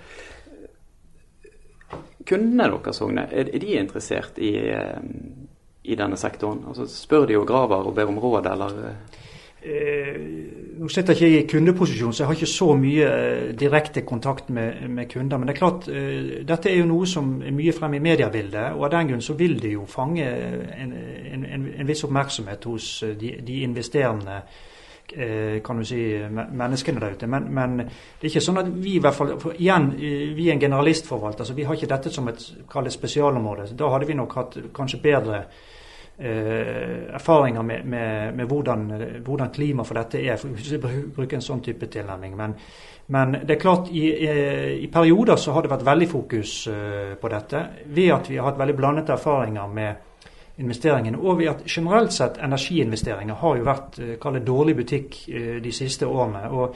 Kundene 2.26 2.70
deres, 2.72 2.98
Sogne, 2.98 3.28
er, 3.28 3.52
er, 3.52 3.60
de 3.62 3.76
interessert 3.78 4.40
i, 4.40 4.56
eh, 4.72 5.04
i 5.84 6.00
denne 6.00 6.18
sektoren? 6.18 6.64
Altså, 6.72 6.88
spør 6.90 7.28
de 7.30 7.38
og 7.42 7.48
graver 7.50 7.92
og 7.92 7.98
ber 7.98 8.10
om 8.10 8.24
råd, 8.24 8.50
eller? 8.56 8.82
Eh, 9.62 10.18
nå 10.82 10.90
sitter 10.90 11.14
jeg 11.14 11.30
ikke 11.30 11.42
i 11.44 11.50
kundeposisjon, 11.52 12.14
så 12.14 12.24
jeg 12.24 12.28
har 12.30 12.40
ikke 12.40 12.50
så 12.50 12.68
mye 12.80 13.10
eh, 13.10 13.50
direkte 13.58 14.02
kontakt 14.08 14.50
med, 14.50 14.88
med, 14.90 15.06
kunder. 15.12 15.38
Men 15.38 15.50
det 15.50 15.54
er 15.54 15.60
klart, 15.60 15.88
eh, 15.88 16.42
dette 16.48 16.72
er 16.72 16.80
jo 16.80 16.88
noe 16.90 17.10
som 17.10 17.36
er 17.46 17.54
mye 17.54 17.74
frem 17.78 18.00
i 18.00 18.02
mediebildet. 18.02 18.74
Og 18.74 18.88
av 18.88 18.96
den 18.96 19.12
grunn 19.12 19.22
så 19.22 19.36
vil 19.38 19.60
det 19.62 19.76
jo 19.76 19.86
fange 19.90 20.26
en, 20.26 20.96
en, 20.98 21.46
en, 21.46 21.68
en 21.84 21.90
viss 21.90 22.02
oppmerksomhet 22.08 22.66
hos 22.72 22.88
eh, 23.06 23.14
de, 23.20 23.36
de 23.46 23.60
investerende 23.68 24.40
eh, 25.14 25.60
kan 25.62 25.78
du 25.78 25.86
si, 25.86 26.02
menneskene 26.34 27.04
der 27.04 27.14
ute. 27.14 27.30
Men, 27.30 27.52
men, 27.54 27.78
det 27.84 28.26
er 28.26 28.32
ikke 28.32 28.48
sånn 28.48 28.64
at 28.64 28.72
vi 28.74 28.96
i 28.98 29.04
hvert 29.04 29.20
fall, 29.20 29.36
for 29.44 29.60
igjen, 29.62 29.92
eh, 30.00 30.32
vi 30.34 30.50
er 30.50 30.56
en 30.56 30.64
generalistforvalter, 30.66 31.46
så 31.46 31.58
vi 31.58 31.68
har 31.70 31.78
ikke 31.78 31.92
dette 31.94 32.16
som 32.16 32.32
et 32.32 32.96
spesialområde. 32.98 33.70
Da 33.78 33.94
hadde 33.94 34.10
vi 34.10 34.18
nok 34.18 34.34
hatt 34.40 34.58
kanskje 34.74 35.04
bedre 35.06 35.44
Eh, 35.44 35.81
erfaringer 36.22 37.64
med, 37.66 37.86
med, 37.86 38.36
med 38.36 38.46
hvordan, 38.46 38.84
hvordan 39.26 39.50
klima 39.54 39.84
for 39.84 39.98
dette 39.98 40.22
er, 40.22 40.38
hvis 40.38 40.72
vi 40.72 40.80
bruker 41.16 41.38
en 41.38 41.46
sånn 41.46 41.64
type 41.66 41.90
tilnærming. 41.90 42.36
Men, 42.38 42.56
men 43.16 43.40
det 43.42 43.56
er 43.56 43.62
klart, 43.62 43.90
i, 43.90 44.06
i, 44.84 44.88
perioder 44.94 45.42
så 45.42 45.56
har 45.56 45.66
det 45.66 45.74
vært 45.74 45.88
veldig 45.88 46.10
fokus 46.12 46.56
uh, 46.70 47.14
på 47.22 47.34
dette. 47.34 47.66
Ved 47.90 48.14
at 48.14 48.30
vi 48.30 48.38
har 48.38 48.52
hatt 48.52 48.62
veldig 48.62 48.78
blandede 48.78 49.16
erfaringer 49.18 49.74
med 49.74 50.62
investeringene, 50.62 51.18
og 51.18 51.40
ved 51.40 51.56
at 51.56 51.64
generelt 51.66 52.14
sett 52.14 52.38
energiinvesteringer 52.44 53.40
har 53.42 53.58
jo 53.58 53.66
vært 53.66 54.02
kallet, 54.22 54.46
dårlig 54.46 54.76
butikk 54.84 55.24
de 55.64 55.72
siste 55.74 56.06
årene. 56.06 56.50
og 56.52 56.76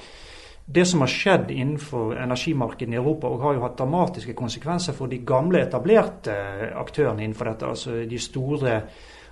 det 0.66 0.86
som 0.90 1.04
har 1.04 1.12
skjedd 1.14 1.52
innenfor 1.54 2.16
energimarkedene 2.18 2.98
i 2.98 3.00
Europa, 3.00 3.30
og 3.30 3.44
har 3.44 3.54
jo 3.54 3.62
hatt 3.62 3.78
dramatiske 3.78 4.34
konsekvenser 4.34 4.96
for 4.98 5.12
de 5.12 5.20
gamle, 5.22 5.62
etablerte 5.62 6.34
aktørene 6.74 7.22
innenfor 7.22 7.52
dette. 7.52 7.70
altså 7.70 8.00
De 8.10 8.20
store 8.20 8.80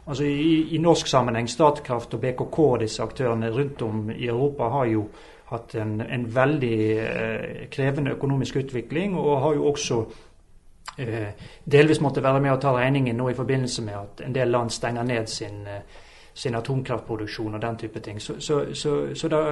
Altså 0.07 0.23
i, 0.23 0.75
i, 0.75 0.77
norsk 0.77 1.07
sammenheng, 1.07 1.47
Statkraft 1.49 2.13
og 2.13 2.21
BKK, 2.21 2.59
disse 2.81 3.03
aktørene 3.03 3.51
rundt 3.51 3.81
om 3.81 4.09
i 4.11 4.27
Europa, 4.27 4.67
har 4.69 4.85
jo 4.91 5.05
hatt 5.53 5.75
en, 5.79 6.01
en 6.01 6.25
veldig 6.35 6.77
eh, 6.99 7.67
krevende 7.71 8.11
økonomisk 8.11 8.55
utvikling, 8.55 9.15
og 9.17 9.41
har 9.41 9.53
jo 9.55 9.67
også 9.69 9.99
eh, 10.97 11.29
delvis 11.71 12.01
måttet 12.01 12.23
være 12.23 12.41
med 12.43 12.55
å 12.55 12.59
ta 12.59 12.73
regningen 12.75 13.15
nå 13.17 13.29
i 13.29 13.37
forbindelse 13.37 13.85
med 13.85 13.99
at 13.99 14.25
en 14.27 14.35
del 14.35 14.51
land 14.51 14.73
stenger 14.75 15.07
ned 15.07 15.31
sin, 15.31 15.63
eh, 15.67 16.03
sin 16.33 16.55
atomkraftproduksjon 16.59 17.55
og 17.55 17.61
den 17.61 17.79
type 17.79 17.99
ting. 17.99 18.19
Så, 18.21 18.39
så, 18.39 18.63
så, 18.73 18.97
så 19.15 19.31
da, 19.31 19.43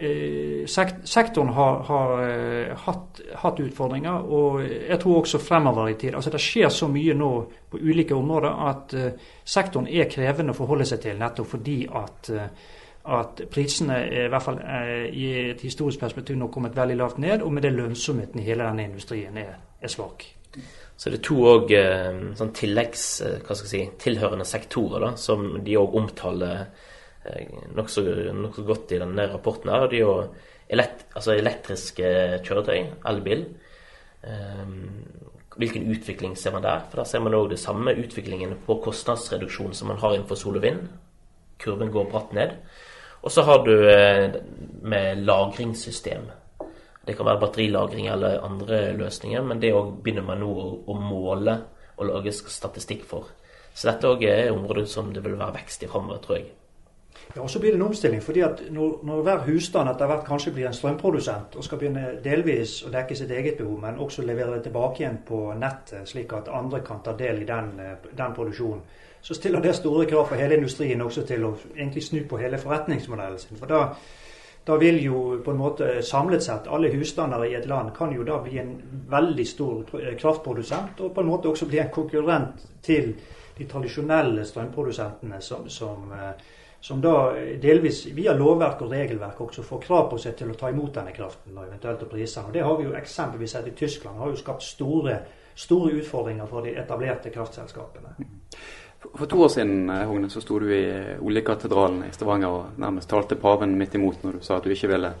sektoren 0.00 1.48
har, 1.48 1.82
har 1.84 2.22
eh, 2.24 2.76
hatt, 2.86 3.20
hatt, 3.42 3.60
utfordringer, 3.60 4.24
og 4.32 4.62
jeg 4.64 4.98
tror 5.00 5.20
også 5.20 5.40
fremover 5.42 5.90
i 5.90 5.96
tid. 6.00 6.14
Altså 6.14 6.30
Det 6.30 6.40
skjer 6.40 6.68
så 6.72 6.88
mye 6.88 7.14
nå 7.14 7.30
på 7.70 7.80
ulike 7.80 8.16
områder 8.16 8.62
at 8.68 8.94
uh, 8.96 9.32
sektoren 9.44 9.88
er 9.88 10.08
krevende 10.10 10.54
å 10.54 10.58
forholde 10.58 10.86
seg 10.88 11.02
til, 11.04 11.18
nettopp 11.20 11.52
fordi 11.52 11.76
at, 12.00 12.30
at 13.14 13.42
prisene 13.52 14.00
i 14.08 14.26
hvert 14.32 14.42
fall 14.42 14.58
i 15.12 15.28
et 15.52 15.62
historisk 15.62 16.00
perspektiv 16.00 16.38
nå 16.40 16.48
kommet 16.50 16.74
veldig 16.76 16.96
lavt 16.98 17.20
ned, 17.22 17.44
og 17.44 17.52
med 17.54 17.66
det 17.66 17.74
lønnsomheten 17.76 18.40
i 18.40 18.46
hele 18.48 18.66
denne 18.66 18.88
industrien 18.88 19.36
er, 19.38 19.54
er 19.80 19.92
svak. 19.92 20.26
Så 20.96 21.12
det 21.12 21.20
er 21.20 21.26
to 21.28 21.38
og, 21.46 21.70
sånn 22.40 22.54
tilleggs, 22.56 23.04
hva 23.44 23.54
skal 23.54 23.68
jeg 23.68 23.70
si, 23.70 23.84
tilhørende 24.02 24.48
sektorer 24.48 25.06
da, 25.06 25.12
som 25.20 25.52
de 25.64 25.78
òg 25.78 25.94
omtaler 26.02 26.66
nokså 27.76 28.04
nok 28.32 28.54
så 28.56 28.62
godt 28.64 28.92
i 28.92 29.00
denne 29.02 29.26
rapporten. 29.32 29.70
her, 29.70 29.86
Det 29.88 29.98
er 29.98 30.06
jo 30.06 30.28
elekt, 30.68 31.06
altså 31.14 31.32
elektriske 31.32 32.40
kjøretøy, 32.44 32.86
elbil. 33.06 33.44
Um, 34.22 35.04
hvilken 35.56 35.90
utvikling 35.90 36.36
ser 36.38 36.52
man 36.52 36.62
der? 36.62 36.86
For 36.90 36.96
Da 36.96 37.04
ser 37.04 37.20
man 37.20 37.34
òg 37.34 37.50
det 37.50 37.58
samme 37.58 37.92
utviklingen 37.92 38.56
på 38.66 38.80
kostnadsreduksjon 38.84 39.74
som 39.74 39.88
man 39.88 39.98
har 39.98 40.14
innenfor 40.14 40.36
sol 40.36 40.56
og 40.56 40.62
vind. 40.62 40.88
Kurven 41.58 41.90
går 41.90 42.10
bratt 42.10 42.32
ned. 42.32 42.56
Og 43.22 43.30
så 43.30 43.42
har 43.42 43.64
du 43.64 43.74
eh, 43.90 44.30
med 44.82 45.26
lagringssystem. 45.26 46.30
Det 47.06 47.16
kan 47.16 47.26
være 47.26 47.40
batterilagring 47.40 48.06
eller 48.08 48.40
andre 48.44 48.92
løsninger, 48.96 49.42
men 49.42 49.60
det 49.60 49.74
òg 49.74 49.98
begynner 50.02 50.24
man 50.24 50.40
nå 50.40 50.48
å, 50.86 50.96
måle 50.96 51.58
og 51.96 52.06
lage 52.08 52.32
statistikk 52.32 53.04
for. 53.08 53.28
Så 53.74 53.90
dette 53.90 54.08
òg 54.08 54.24
er 54.24 54.52
områder 54.52 54.86
som 54.88 55.12
det 55.12 55.24
vil 55.24 55.38
være 55.40 55.58
vekst 55.58 55.84
i 55.84 55.88
framover, 55.90 56.20
tror 56.24 56.38
jeg. 56.38 56.50
Ja, 57.36 57.42
og 57.42 57.50
Så 57.50 57.58
blir 57.58 57.70
det 57.70 57.76
en 57.76 57.82
omstilling. 57.82 58.22
fordi 58.22 58.40
at 58.40 58.62
når, 58.70 59.00
når 59.02 59.22
hver 59.22 59.38
husstand 59.38 59.88
etter 59.90 60.06
hvert 60.06 60.24
kanskje 60.26 60.52
blir 60.52 60.66
en 60.66 60.74
strømprodusent 60.74 61.56
og 61.56 61.64
skal 61.64 61.78
begynne 61.78 62.06
delvis 62.24 62.82
å 62.86 62.90
dekke 62.90 63.16
sitt 63.16 63.30
eget 63.30 63.58
behov, 63.58 63.80
men 63.80 63.98
også 63.98 64.22
levere 64.22 64.54
det 64.54 64.62
tilbake 64.62 65.02
igjen 65.02 65.18
på 65.26 65.52
nettet, 65.58 66.08
slik 66.08 66.32
at 66.32 66.48
andre 66.48 66.80
kan 66.80 67.02
ta 67.04 67.12
del 67.12 67.42
i 67.42 67.46
den, 67.46 67.70
den 68.16 68.34
produksjonen, 68.34 68.82
så 69.22 69.34
stiller 69.34 69.60
det 69.60 69.74
store 69.76 70.06
krav 70.06 70.28
for 70.28 70.36
hele 70.40 70.56
industrien 70.56 71.02
også 71.02 71.22
til 71.28 71.44
å 71.44 71.54
egentlig 71.76 72.02
snu 72.02 72.24
på 72.28 72.38
hele 72.40 72.58
forretningsmodellen 72.58 73.38
sin. 73.38 73.58
For 73.60 73.66
da, 73.66 73.82
da 74.66 74.76
vil 74.80 75.02
jo 75.04 75.40
på 75.44 75.52
en 75.52 75.60
måte 75.60 75.90
samlet 76.02 76.42
sett 76.42 76.68
alle 76.68 76.92
husstander 76.94 77.44
i 77.44 77.54
et 77.54 77.66
land 77.68 77.92
kan 77.96 78.14
jo 78.16 78.24
da 78.24 78.38
bli 78.42 78.58
en 78.58 78.72
veldig 79.10 79.46
stor 79.46 79.84
kraftprodusent, 80.18 81.00
og 81.00 81.12
på 81.14 81.20
en 81.20 81.30
måte 81.30 81.52
også 81.52 81.68
bli 81.68 81.78
en 81.78 81.92
konkurrent 81.92 82.64
til 82.82 83.12
de 83.58 83.66
tradisjonelle 83.68 84.44
strømprodusentene 84.48 85.40
som, 85.44 85.68
som 85.68 86.08
som 86.80 87.00
da 87.00 87.32
delvis 87.60 88.06
via 88.16 88.32
lovverk 88.32 88.80
og 88.82 88.92
regelverk 88.92 89.40
også 89.44 89.62
får 89.62 89.82
krav 89.84 90.06
på 90.10 90.18
seg 90.18 90.36
til 90.38 90.52
å 90.52 90.56
ta 90.56 90.70
imot 90.72 90.94
denne 90.96 91.12
kraften 91.12 91.58
og 91.58 91.66
eventuelt 91.66 92.06
prisene. 92.08 92.48
Og 92.48 92.54
Det 92.56 92.62
har 92.64 92.76
vi 92.78 92.86
jo 92.88 92.94
eksempelvis 92.96 93.56
sett 93.56 93.68
i 93.68 93.74
Tyskland. 93.76 94.16
Det 94.16 94.24
har 94.24 94.30
jo 94.30 94.40
skapt 94.40 94.64
store, 94.64 95.18
store 95.54 95.92
utfordringer 96.00 96.48
for 96.48 96.64
de 96.64 96.72
etablerte 96.80 97.32
kraftselskapene. 97.34 98.14
For 99.00 99.26
to 99.26 99.42
år 99.44 99.48
siden 99.48 99.88
Hogne, 99.88 100.28
så 100.30 100.40
sto 100.40 100.58
du 100.60 100.68
i 100.72 100.84
oljekatedralen 101.20 102.02
i 102.04 102.12
Stavanger 102.12 102.56
og 102.56 102.80
nærmest 102.80 103.08
talte 103.08 103.36
paven 103.40 103.76
midt 103.80 103.94
imot 103.96 104.24
når 104.24 104.36
du 104.36 104.42
sa 104.44 104.58
at 104.58 104.64
du 104.64 104.72
ikke 104.72 104.90
ville 104.92 105.14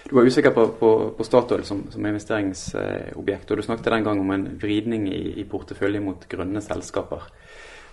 Du 0.00 0.14
var 0.16 0.24
usikker 0.24 0.50
på, 0.50 0.64
på, 0.80 0.90
på 1.16 1.24
Statoil 1.24 1.62
som, 1.64 1.82
som, 1.92 2.06
investeringsobjekt, 2.06 3.50
og 3.50 3.58
du 3.58 3.62
snakket 3.62 3.90
den 3.92 4.04
gang 4.06 4.20
om 4.20 4.30
en 4.32 4.46
vridning 4.58 5.04
i, 5.12 5.34
i 5.42 5.44
portefølje 5.44 6.00
mot 6.00 6.24
grønne 6.24 6.62
selskaper. 6.64 7.26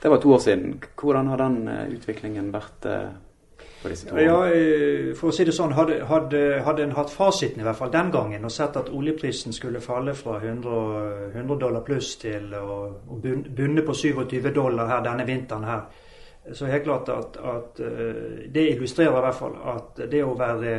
Det 0.07 0.11
var 0.11 0.17
to 0.17 0.33
år 0.33 0.39
siden. 0.39 0.83
Hvordan 1.01 1.27
har 1.27 1.37
den 1.37 1.67
eh, 1.67 1.87
utviklingen 1.91 2.53
vært 2.53 2.85
eh, 2.87 3.09
på 3.81 3.89
disse 3.91 4.07
to 4.07 4.13
årene? 4.15 4.23
Ja, 4.23 4.35
eh, 4.55 5.09
for 5.19 5.27
å 5.27 5.33
si 5.35 5.43
det 5.43 5.55
sånn, 5.55 5.73
hadde, 5.75 5.97
hadde, 6.07 6.43
hadde 6.63 6.85
en 6.85 6.93
hatt 6.95 7.09
fasiten 7.11 7.59
i 7.59 7.65
hvert 7.67 7.75
fall 7.75 7.91
den 7.91 8.11
gangen 8.13 8.47
og 8.47 8.53
sett 8.55 8.77
at 8.79 8.87
oljeprisen 8.87 9.51
skulle 9.51 9.81
falle 9.83 10.13
fra 10.15 10.37
100, 10.39 10.77
100 11.33 11.57
dollar 11.59 11.83
pluss 11.83 12.13
til 12.21 12.55
å, 12.55 12.77
bunne 13.19 13.83
på 13.83 13.95
27 13.99 14.47
dollar 14.55 14.93
her 14.93 15.03
denne 15.09 15.25
vinteren 15.27 15.67
her, 15.67 15.83
så 16.53 16.69
det 16.71 16.79
klart 16.85 17.11
at, 17.11 17.35
at 17.43 17.81
det 18.55 18.63
illustrerer 18.69 19.11
i 19.11 19.25
hvert 19.25 19.39
fall 19.41 19.59
at 19.73 19.99
det 20.07 20.21
å 20.23 20.37
være 20.39 20.77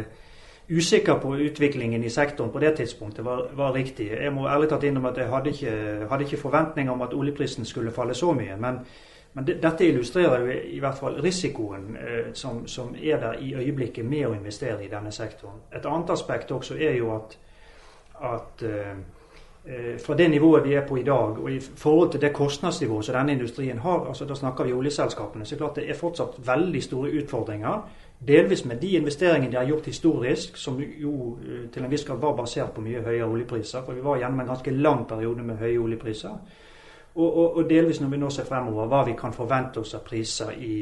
usikker 0.69 1.21
på 1.21 1.35
utviklingen 1.51 2.01
i 2.05 2.15
sektoren 2.17 2.49
på 2.55 2.65
det 2.65 2.73
tidspunktet 2.81 3.25
var, 3.29 3.45
var 3.53 3.77
riktig. 3.77 4.09
Jeg 4.09 4.33
må 4.33 4.49
ærlig 4.49 4.71
tatt 4.73 4.89
innrømme 4.89 5.13
at 5.13 5.21
jeg 5.21 5.31
hadde 5.35 5.53
ikke, 5.53 5.77
hadde 6.09 6.25
ikke 6.25 6.41
forventninger 6.47 6.97
om 6.97 7.05
at 7.05 7.13
oljeprisen 7.17 7.69
skulle 7.69 7.93
falle 7.93 8.17
så 8.17 8.33
mye. 8.33 8.57
men 8.57 8.81
men 9.33 9.45
det, 9.45 9.59
dette 9.63 9.87
illustrerer 9.87 10.41
jo 10.41 10.55
i 10.77 10.81
hvert 10.81 10.99
fall 10.99 11.21
risikoen 11.23 11.97
eh, 11.97 12.33
som, 12.35 12.65
som, 12.67 12.95
er 13.03 13.21
der 13.21 13.39
i 13.45 13.53
øyeblikket 13.55 14.05
med 14.05 14.27
å 14.27 14.33
investere 14.35 14.85
i 14.85 14.91
denne 14.91 15.13
sektoren. 15.13 15.61
Et 15.73 15.87
annet 15.87 16.11
aspekt 16.11 16.53
også 16.53 16.75
er 16.75 16.97
jo 16.99 17.13
at, 17.15 17.39
at 18.25 18.65
eh, 18.67 18.97
eh, 19.65 19.95
fra 20.03 20.17
det 20.19 20.31
nivået 20.33 20.65
vi 20.65 20.75
er 20.75 20.87
på 20.89 20.99
i 20.99 21.07
dag, 21.07 21.39
og 21.39 21.53
i 21.53 21.61
forhold 21.61 22.13
til 22.13 22.21
det 22.25 22.33
kostnadsnivået 22.33 23.05
som 23.05 23.15
denne 23.15 23.37
industrien 23.37 23.79
har, 23.79 24.09
altså 24.09 24.25
da 24.25 24.35
snakker 24.35 24.65
vi 24.65 24.73
oljeselskapene, 24.73 25.45
så 25.45 25.55
er 25.55 25.59
det 25.59 25.65
klart 25.65 25.77
det 25.77 25.89
er 25.91 26.03
fortsatt 26.03 26.41
veldig 26.47 26.83
store 26.83 27.11
utfordringer. 27.23 27.83
Delvis 28.29 28.65
med 28.65 28.81
de 28.83 28.97
investeringene 28.99 29.53
de 29.53 29.57
har 29.57 29.69
gjort 29.69 29.87
historisk, 29.87 30.57
som 30.57 30.81
jo 30.81 31.37
eh, 31.45 31.69
til 31.71 31.85
en 31.85 31.91
viss 31.91 32.05
grad 32.05 32.19
var 32.25 32.35
basert 32.37 32.73
på 32.75 32.83
mye 32.83 33.05
høyere 33.05 33.29
oljepriser. 33.29 33.85
For 33.85 33.95
vi 33.95 34.03
var 34.03 34.19
gjennom 34.19 34.41
en 34.41 34.51
ganske 34.57 34.75
lang 34.75 35.07
periode 35.09 35.45
med 35.47 35.63
høye 35.63 35.79
oljepriser. 35.79 36.41
Og, 37.15 37.39
og, 37.39 37.57
og, 37.57 37.71
delvis 37.71 38.01
når 38.01 38.09
vi 38.09 38.17
nå 38.17 38.31
ser 38.31 38.47
fremover, 38.47 38.87
hva 38.87 39.05
vi 39.07 39.15
kan 39.19 39.33
forvente 39.35 39.81
oss 39.81 39.95
av 39.95 40.05
priser 40.07 40.53
i, 40.55 40.75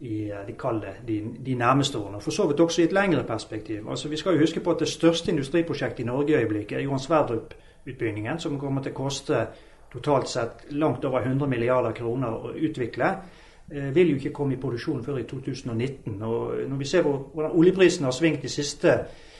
i 0.00 0.14
de, 0.46 0.54
kalde, 0.58 0.96
de, 1.06 1.20
de, 1.46 1.54
nærmeste 1.54 1.98
årene. 1.98 2.20
For 2.20 2.34
så 2.34 2.48
vidt 2.50 2.60
også 2.60 2.82
i 2.82 2.88
et 2.88 2.96
lengre 2.96 3.22
perspektiv. 3.24 3.84
Altså 3.90 4.08
Vi 4.08 4.16
skal 4.16 4.34
jo 4.34 4.42
huske 4.42 4.60
på 4.60 4.74
at 4.74 4.82
det 4.82 4.88
største 4.88 5.30
industriprosjektet 5.30 6.02
i 6.02 6.06
Norge 6.06 6.32
i 6.32 6.36
øyeblikket 6.40 6.78
er 6.78 6.82
Johan 6.82 6.98
Sverdrup-utbyggingen, 6.98 8.40
som 8.40 8.58
kommer 8.58 8.82
til 8.82 8.92
å 8.92 9.02
koste 9.04 9.46
totalt 9.92 10.28
sett 10.28 10.66
langt 10.70 11.04
over 11.04 11.22
100 11.22 11.46
milliarder 11.46 11.92
kroner 11.94 12.34
å 12.34 12.54
utvikle. 12.56 13.12
Eh, 13.70 13.94
vil 13.94 14.10
jo 14.10 14.16
ikke 14.16 14.34
komme 14.34 14.56
i 14.56 14.60
produksjon 14.60 15.04
før 15.04 15.20
i 15.22 15.28
2019. 15.28 16.22
Og 16.22 16.66
når 16.68 16.76
vi 16.76 16.84
ser 16.84 17.06
hvordan 17.06 17.54
oljeprisen 17.54 18.04
har 18.04 18.12
svingt 18.12 18.42
de 18.42 18.48
siste 18.48 18.88
årene, 18.88 19.30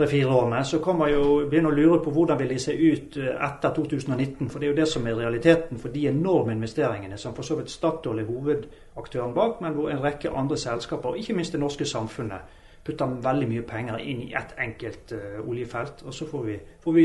tre-fire 0.00 0.28
årene, 0.32 0.64
så 0.64 0.78
kan 0.80 0.96
man 0.98 1.10
jo 1.12 1.24
begynne 1.50 1.70
å 1.70 1.76
lure 1.76 1.98
på 2.04 2.12
hvordan 2.14 2.38
vil 2.40 2.54
de 2.54 2.58
se 2.62 2.72
ut 2.72 3.18
eh, 3.20 3.34
etter 3.46 3.74
2019. 3.76 4.48
For 4.48 4.58
det 4.58 4.68
er 4.68 4.72
jo 4.72 4.78
det 4.78 4.88
som 4.88 5.06
er 5.06 5.18
realiteten 5.18 5.80
for 5.80 5.92
de 5.92 6.06
enorme 6.08 6.56
investeringene 6.56 7.18
som 7.20 7.36
for 7.36 7.46
så 7.46 7.58
vidt 7.58 7.72
Statoil 7.72 8.22
er 8.22 8.30
hovedaktøren 8.30 9.34
bak, 9.36 9.60
men 9.60 9.76
hvor 9.76 9.90
en 9.92 10.02
rekke 10.02 10.32
andre 10.32 10.58
selskaper, 10.60 11.12
og 11.12 11.20
ikke 11.20 11.36
minst 11.36 11.52
det 11.56 11.60
norske 11.60 11.88
samfunnet, 11.88 12.56
putter 12.84 13.10
veldig 13.22 13.48
mye 13.48 13.62
penger 13.68 13.98
inn 14.08 14.22
i 14.24 14.30
ett 14.32 14.54
enkelt 14.58 15.12
uh, 15.12 15.40
oljefelt. 15.44 16.00
Og 16.08 16.14
så 16.16 16.24
får 16.26 16.44
vi, 16.46 16.54
får 16.80 16.94
vi, 16.96 17.02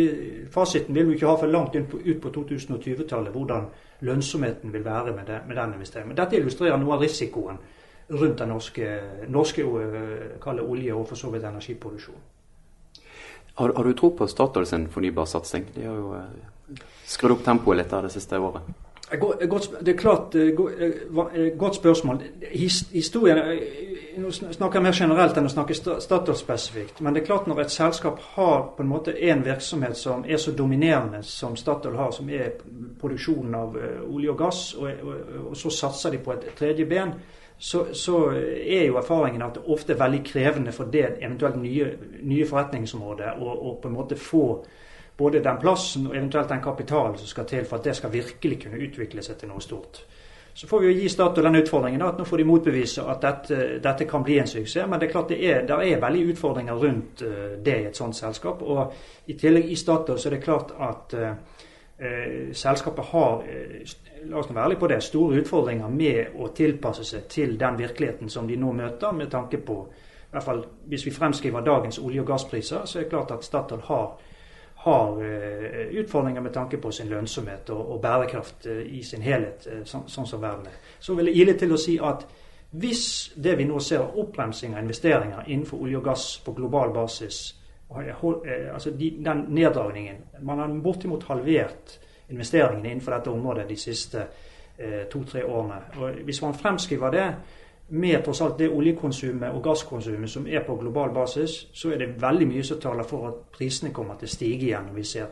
Fasiten 0.51 0.95
vil 0.95 1.09
vi 1.09 1.17
ikke 1.17 1.27
ha 1.27 1.33
for 1.41 1.51
langt 1.51 1.75
ut 1.75 1.89
på, 1.91 1.99
på 1.99 2.31
2020-tallet, 2.37 3.33
hvordan 3.33 3.67
lønnsomheten 4.07 4.71
vil 4.73 4.85
være 4.85 5.11
med, 5.11 5.25
det, 5.27 5.41
med 5.47 5.59
den 5.59 5.75
investeringen. 5.75 6.15
Dette 6.15 6.39
illustrerer 6.39 6.79
noe 6.79 6.95
av 6.95 7.03
risikoen 7.03 7.59
rundt 8.15 8.39
den 8.39 8.53
norske, 8.53 8.87
norske 9.27 9.67
uh, 9.67 10.63
olje- 10.63 10.95
og 10.95 11.09
for 11.11 11.19
så 11.19 11.33
vidt 11.35 11.43
energiproduksjonen. 11.43 12.23
Har, 13.55 13.73
har, 13.75 13.83
du 13.83 13.93
tro 13.93 14.11
på 14.11 14.27
Statoil 14.27 14.65
sin 14.65 14.89
fornybarsatsing? 14.89 15.65
De 15.75 15.85
har 15.85 15.95
jo 15.95 16.15
eh, 16.15 16.81
skrudd 17.07 17.37
opp 17.37 17.45
tempoet 17.45 17.79
litt 17.79 17.93
av 17.95 18.03
det 18.03 18.11
siste 18.11 18.39
året. 18.39 18.65
Godt, 19.15 19.69
det 19.85 19.93
er 19.93 19.97
klart 19.97 20.35
eh, 20.35 20.49
eh, 20.49 21.45
Godt 21.57 21.77
spørsmål. 21.77 22.19
Historien 22.51 23.39
Nå 24.17 24.31
snakker 24.31 24.79
jeg 24.79 24.83
mer 24.83 24.95
generelt 24.95 25.37
enn 25.39 25.47
å 25.47 25.51
snakke 25.51 25.75
Statoil 25.75 26.37
spesifikt. 26.39 26.99
Men 27.03 27.15
det 27.15 27.21
er 27.21 27.29
klart 27.29 27.47
når 27.47 27.65
et 27.65 27.71
selskap 27.71 28.19
har 28.35 28.61
på 28.75 28.83
en 28.83 28.91
måte 28.91 29.15
en 29.29 29.43
virksomhet 29.43 29.95
som 29.99 30.23
er 30.27 30.39
så 30.39 30.51
dominerende 30.55 31.19
som 31.23 31.55
Statoil 31.59 31.95
har, 31.99 32.11
som 32.15 32.29
er 32.31 32.53
produksjonen 32.99 33.55
av 33.59 33.75
olje 34.07 34.31
og 34.31 34.39
gass, 34.39 34.61
og, 34.79 34.87
og, 35.03 35.33
og 35.51 35.57
så 35.59 35.71
satser 35.79 36.15
de 36.15 36.23
på 36.23 36.31
et 36.35 36.47
tredje 36.55 36.87
ben, 36.87 37.11
så, 37.57 37.85
så, 37.93 38.17
er 38.67 38.85
jo 38.85 38.97
erfaringen 38.97 39.41
at 39.41 39.55
det 39.55 39.63
ofte 39.71 39.93
er 39.93 39.99
veldig 39.99 40.23
krevende 40.27 40.71
for 40.75 40.91
det 40.91 41.05
eventuelt 41.21 41.55
nye, 41.61 41.87
nye 42.21 42.47
forretningsområdet 42.47 43.37
å 43.39 43.77
på 43.81 43.87
en 43.87 43.95
måte 43.95 44.17
få 44.19 44.47
både 45.17 45.39
den 45.43 45.61
plassen 45.61 46.07
og 46.09 46.15
eventuelt 46.17 46.49
den 46.51 46.63
kapitalen 46.63 47.17
som 47.17 47.27
skal 47.27 47.47
til 47.47 47.65
for 47.65 47.79
at 47.79 47.87
det 47.87 47.95
skal 47.95 48.11
virkelig 48.11 48.59
kunne 48.65 48.81
utvikle 48.83 49.23
seg 49.23 49.39
til 49.39 49.53
noe 49.53 49.63
stort. 49.63 50.03
Så 50.55 50.67
får 50.67 50.79
vi 50.79 50.87
jo 50.87 50.99
gi 51.01 51.09
Statoil 51.11 51.43
den 51.49 51.59
utfordringen 51.59 52.03
at 52.05 52.19
nå 52.19 52.23
får 52.23 52.39
de 52.39 52.45
motbevise 52.47 53.03
at 53.11 53.23
dette, 53.23 53.55
dette, 53.83 54.05
kan 54.07 54.23
bli 54.23 54.37
en 54.39 54.47
suksess. 54.47 54.87
Men 54.87 55.01
det 55.01 55.09
er 55.09 55.11
klart 55.11 55.33
det 55.33 55.39
er, 55.43 55.65
det 55.67 55.79
er 55.83 55.99
veldig 55.99 56.21
utfordringer 56.31 56.79
rundt 56.79 57.23
uh, 57.27 57.57
det 57.65 57.75
i 57.81 57.87
et 57.89 57.99
sånt 57.99 58.15
selskap. 58.15 58.63
Og 58.63 58.93
i 59.27 59.35
tillegg 59.35 59.67
i 59.67 59.75
Statoil 59.75 60.19
så 60.19 60.29
er 60.29 60.37
det 60.37 60.45
klart 60.45 60.71
at 60.79 61.17
uh, 61.19 61.33
uh, 61.99 62.53
selskapet 62.55 63.11
har 63.11 63.43
la 64.29 64.39
oss 64.39 64.49
være 64.49 64.63
ærlige 64.65 64.79
på 64.79 64.87
det, 64.87 65.03
store 65.03 65.41
utfordringer 65.41 65.87
med 65.89 66.35
å 66.39 66.49
tilpasse 66.55 67.03
seg 67.03 67.27
til 67.29 67.57
den 67.59 67.77
virkeligheten 67.77 68.29
som 68.29 68.47
de 68.47 68.57
nå 68.57 68.71
møter, 68.73 69.11
med 69.11 69.31
tanke 69.31 69.57
på 69.57 69.79
i 70.25 70.35
hvert 70.35 70.43
fall 70.43 70.65
Hvis 70.89 71.05
vi 71.05 71.11
fremskriver 71.11 71.61
dagens 71.61 71.99
olje- 71.99 72.21
og 72.21 72.27
gasspriser, 72.27 72.85
så 72.85 72.99
er 72.99 73.03
det 73.03 73.09
klart 73.09 73.31
at 73.31 73.43
Statoil 73.43 73.81
har, 73.81 74.17
har 74.75 75.11
uh, 75.11 75.99
utfordringer 75.99 76.41
med 76.41 76.51
tanke 76.53 76.77
på 76.77 76.91
sin 76.91 77.07
lønnsomhet 77.07 77.69
og, 77.69 77.91
og 77.91 78.01
bærekraft 78.01 78.67
uh, 78.67 78.81
i 78.85 79.03
sin 79.03 79.21
helhet, 79.21 79.63
så, 79.63 79.85
sånn, 79.85 80.09
sånn 80.11 80.27
som 80.27 80.41
verden 80.41 80.67
er. 80.67 80.75
Så 80.99 81.15
vil 81.15 81.31
jeg 81.31 81.39
ile 81.41 81.55
til 81.57 81.71
å 81.71 81.79
si 81.79 81.95
at 82.03 82.25
hvis 82.75 83.33
det 83.35 83.55
vi 83.57 83.63
nå 83.69 83.79
ser 83.79 84.03
av 84.03 84.17
oppbremsing 84.19 84.75
av 84.75 84.83
investeringer 84.83 85.47
innenfor 85.47 85.85
olje 85.85 86.01
og 86.01 86.09
gass 86.09 86.25
på 86.43 86.51
global 86.57 86.91
basis, 86.93 87.55
altså 88.73 88.91
den 88.97 89.45
neddragningen 89.47 90.15
Man 90.41 90.59
har 90.59 90.67
bortimot 90.83 91.23
halvert 91.23 91.99
investeringene 92.29 92.91
innenfor 92.91 93.17
dette 93.17 93.29
området 93.29 93.69
de 93.69 93.77
siste 93.77 94.27
to-tre 95.11 95.45
årene. 95.45 95.75
Og 95.97 96.09
Hvis 96.23 96.41
man 96.41 96.53
fremskriver 96.53 97.11
det 97.11 97.35
med 97.89 98.23
tross 98.23 98.41
alt 98.41 98.59
det 98.59 98.69
oljekonsumet 98.69 99.49
og 99.53 99.63
gasskonsumet 99.63 100.29
som 100.29 100.47
er 100.47 100.63
på 100.65 100.75
global 100.75 101.13
basis, 101.13 101.67
så 101.73 101.91
er 101.93 101.97
det 101.97 102.21
veldig 102.21 102.47
mye 102.47 102.63
som 102.63 102.79
taler 102.81 103.03
for 103.03 103.27
at 103.27 103.33
prisene 103.57 103.93
kommer 103.93 104.15
til 104.19 104.25
å 104.25 104.33
stige 104.33 104.65
igjen 104.65 104.89
når 104.89 104.95
vi 104.95 105.03
ser 105.03 105.27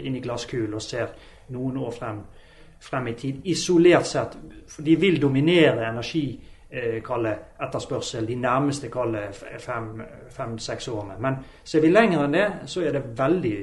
inn 0.00 0.16
i 0.16 0.22
glasskulen 0.24 0.74
og 0.74 0.82
ser 0.82 1.12
noen 1.48 1.76
år 1.76 1.90
frem, 1.92 2.22
frem, 2.80 3.08
i 3.08 3.14
tid. 3.14 3.42
Isolert 3.44 4.06
sett. 4.06 4.38
For 4.68 4.82
de 4.82 4.96
vil 4.96 5.20
dominere 5.20 5.90
energi 5.90 6.40
etterspørsel 6.70 8.26
de 8.28 8.34
nærmeste 8.34 8.90
fem-seks 8.90 10.84
fem, 10.84 10.94
årene. 10.94 11.20
Men 11.20 11.38
ser 11.64 11.80
vi 11.80 11.92
lenger 11.92 12.24
enn 12.24 12.36
det, 12.36 12.48
så 12.66 12.82
er 12.84 12.92
det 12.92 13.18
veldig 13.18 13.56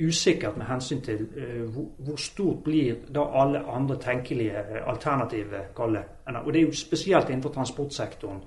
usikkert 0.00 0.56
med 0.56 0.66
hensyn 0.66 1.00
til 1.04 1.26
uh, 1.36 1.82
hvor, 1.98 2.16
stort 2.16 2.64
blir 2.64 2.94
da 3.14 3.26
alle 3.42 3.62
andre 3.68 3.96
tenkelige 4.00 4.64
alternative 4.86 5.66
kalle. 5.76 6.04
Og 6.44 6.52
det 6.52 6.62
er 6.62 6.66
jo 6.66 6.76
spesielt 6.76 7.30
innenfor 7.30 7.52
transportsektoren. 7.54 8.40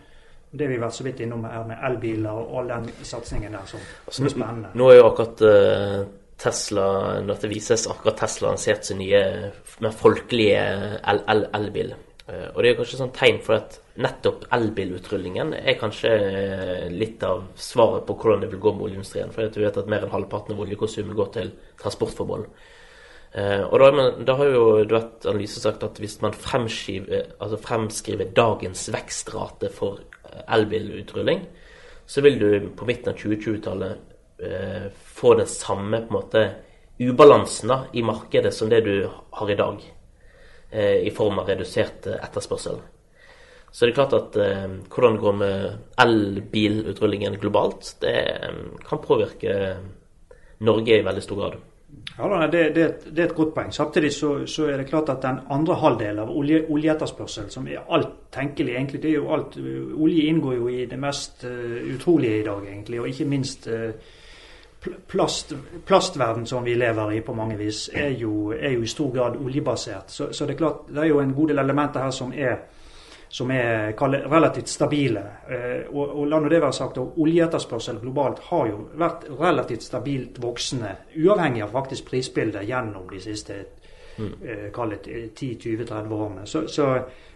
Det 0.53 0.67
vi 0.69 0.75
har 0.77 0.83
vært 0.85 0.95
så 0.95 1.03
vidt 1.03 1.19
innom 1.25 1.45
her 1.49 1.63
med 1.65 1.81
elbiler 1.87 2.29
og 2.29 2.59
all 2.59 2.67
den 2.69 2.91
satsingen 3.03 3.55
der 3.55 3.65
som, 3.65 3.79
som 4.09 4.25
er 4.25 4.33
spennende. 4.35 4.73
Nå 4.77 4.89
er 4.91 4.99
jo 4.99 5.07
akkurat 5.09 5.41
uh, 5.41 6.03
Tesla, 6.37 6.87
når 7.25 7.41
det 7.41 7.49
vises 7.49 7.87
akkurat 7.89 8.19
Tesla 8.21 8.51
lansert 8.51 8.85
sin 8.85 9.01
nye, 9.01 9.21
mer 9.81 9.95
folkelige 9.97 10.63
elbil. 11.57 11.93
Uh, 11.95 12.12
og 12.23 12.59
det 12.63 12.69
er 12.69 12.77
kanskje 12.77 12.97
sånn 13.01 13.15
tegn 13.15 13.39
for 13.43 13.57
at 13.57 13.73
nettopp 13.99 14.45
elbilutrullingen 14.55 15.51
er 15.57 15.75
kanskje 15.77 16.11
eh, 16.13 16.85
litt 16.91 17.23
av 17.27 17.43
svaret 17.59 18.05
på 18.07 18.15
hvordan 18.15 18.45
det 18.45 18.49
vil 18.53 18.61
gå 18.63 18.71
med 18.73 18.87
oljeindustrien. 18.87 19.33
For 19.33 19.51
du 19.51 19.59
vet 19.61 19.79
at 19.81 19.89
mer 19.91 20.05
enn 20.05 20.13
halvparten 20.13 20.55
av 20.55 20.63
oljekonsumet 20.63 21.17
går 21.17 21.33
til 21.35 21.51
transportformål. 21.81 22.47
Eh, 23.33 23.61
og 23.65 23.81
da, 23.81 24.07
da, 24.23 24.37
har 24.39 24.49
jo 24.53 24.63
du 24.87 24.95
vet, 24.95 25.27
analyse 25.29 25.61
sagt 25.61 25.83
at 25.85 25.99
hvis 26.01 26.19
man 26.23 26.33
altså 26.33 27.59
fremskriver 27.61 28.31
dagens 28.35 28.85
vekstrate 28.93 29.71
for 29.73 30.01
eh, 30.23 30.43
elbilutrulling, 30.57 31.43
så 32.05 32.21
vil 32.25 32.39
du 32.39 32.69
på 32.77 32.87
midten 32.89 33.13
av 33.13 33.19
2020-tallet 33.19 34.47
eh, 34.47 34.87
få 34.93 35.35
den 35.39 35.49
samme 35.49 36.01
på 36.05 36.13
en 36.13 36.19
måte 36.19 36.45
ubalansen 37.03 37.73
da, 37.73 37.79
i 37.93 38.05
markedet 38.05 38.53
som 38.53 38.69
det 38.71 38.83
du 38.85 38.95
har 39.09 39.51
i 39.51 39.59
dag. 39.59 39.83
Eh, 40.73 41.07
I 41.07 41.11
form 41.11 41.37
av 41.39 41.49
redusert 41.51 42.07
etterspørsel. 42.07 42.79
Så 43.69 43.85
det 43.85 43.91
er 43.91 43.97
klart 43.97 44.15
at 44.17 44.37
eh, 44.41 44.71
hvordan 44.89 45.17
det 45.17 45.21
går 45.21 45.35
med 45.37 45.67
elbilutrullingen 46.01 47.37
globalt, 47.41 47.91
det 48.01 48.13
eh, 48.31 48.55
kan 48.87 49.01
påvirke 49.03 49.53
Norge 50.65 50.97
i 50.97 51.05
veldig 51.05 51.23
stor 51.25 51.41
grad. 51.41 51.59
Ja, 52.17 52.47
det, 52.47 52.63
det, 52.73 52.87
det, 53.05 53.19
er 53.19 53.27
et 53.27 53.35
godt 53.37 53.53
poeng. 53.53 53.69
Samtidig 53.73 54.09
så, 54.15 54.31
så, 54.49 54.65
er 54.71 54.81
det 54.81 54.87
klart 54.89 55.11
at 55.13 55.21
den 55.21 55.43
andre 55.53 55.77
halvdelen 55.77 56.23
av 56.23 56.33
olje, 56.33 56.63
oljeetterspørsel, 56.73 57.51
som 57.53 57.69
er 57.69 57.85
alt 57.85 58.15
tenkelig 58.33 58.73
egentlig, 58.73 59.03
det 59.03 59.11
er 59.11 59.19
jo 59.19 59.29
alt, 59.33 59.59
Olje 59.61 60.25
inngår 60.31 60.55
jo 60.57 60.71
i 60.73 60.87
det 60.89 60.97
mest 60.97 61.45
uh, 61.45 61.77
utrolige 61.93 62.39
i 62.39 62.45
dag, 62.47 62.65
egentlig. 62.65 63.01
Og 63.01 63.11
ikke 63.11 63.29
minst 63.29 63.69
uh, 63.69 63.91
plast, 65.07 65.53
plastverden 65.85 66.45
som 66.45 66.63
vi 66.63 66.75
lever 66.75 67.11
i 67.13 67.21
på 67.21 67.33
mange 67.33 67.57
vis, 67.57 67.89
er 67.93 68.09
jo, 68.09 68.51
er 68.51 68.75
jo 68.75 68.83
i 68.83 68.91
stor 68.91 69.11
grad 69.11 69.37
oljebasert. 69.37 70.11
Så, 70.11 70.31
så, 70.33 70.45
det 70.45 70.55
er 70.55 70.63
klart, 70.63 70.87
det 70.89 71.03
er 71.03 71.11
jo 71.11 71.19
en 71.23 71.33
god 71.33 71.53
del 71.53 71.63
elementer 71.63 72.05
her 72.05 72.15
som 72.15 72.33
er 72.33 72.57
som 73.33 73.49
er 73.51 73.95
relativt 74.29 74.69
stabile. 74.69 75.21
Eh, 75.49 75.87
og, 75.89 76.19
og 76.19 76.27
la 76.29 76.37
nå 76.37 76.49
det 76.51 76.59
være 76.61 76.75
sagt, 76.77 76.99
Oljeetterspørsel 77.01 77.97
globalt 77.97 78.43
har 78.51 78.67
jo 78.69 78.83
vært 79.01 79.25
relativt 79.39 79.87
stabilt 79.87 80.37
voksende, 80.41 80.91
uavhengig 81.17 81.63
av 81.65 81.73
faktisk 81.73 82.11
prisbildet 82.11 82.67
gjennom 82.69 83.07
de 83.09 83.21
siste 83.23 83.57
mm. 84.17 84.31
10-20-30 84.75 85.93
eh, 85.93 86.11
årene. 86.11 86.45
Så, 86.45 86.67
så, 86.67 86.87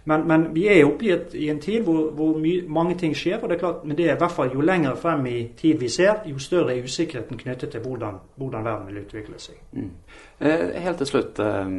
men, 0.04 0.28
men, 0.28 0.48
vi 0.56 0.68
er 0.68 0.86
oppe 0.86 1.06
i, 1.06 1.12
et, 1.12 1.34
i 1.34 1.50
en 1.50 1.60
tid 1.60 1.82
hvor, 1.84 2.12
hvor 2.12 2.38
my, 2.38 2.54
mange 2.68 2.96
ting 2.96 3.16
skjer. 3.16 3.40
og 3.42 3.50
det 3.50 3.56
er 3.56 3.60
klart, 3.60 3.84
Men 3.86 3.98
det 3.98 4.10
er 4.10 4.16
i 4.16 4.22
hvert 4.22 4.32
fall 4.32 4.54
jo 4.54 4.62
lenger 4.62 4.96
frem 4.96 5.26
i 5.26 5.52
tid 5.58 5.78
vi 5.78 5.90
ser, 5.90 6.24
jo 6.26 6.40
større 6.40 6.78
er 6.78 6.84
usikkerheten 6.84 7.38
knyttet 7.38 7.70
til 7.70 7.82
hvordan, 7.82 8.22
hvordan 8.36 8.66
verden 8.66 8.88
vil 8.88 9.04
utvikle 9.04 9.40
seg. 9.40 9.56
Mm. 9.72 9.92
Eh, 10.40 10.82
helt 10.82 10.98
til 10.98 11.08
slutt, 11.08 11.40
eh, 11.40 11.70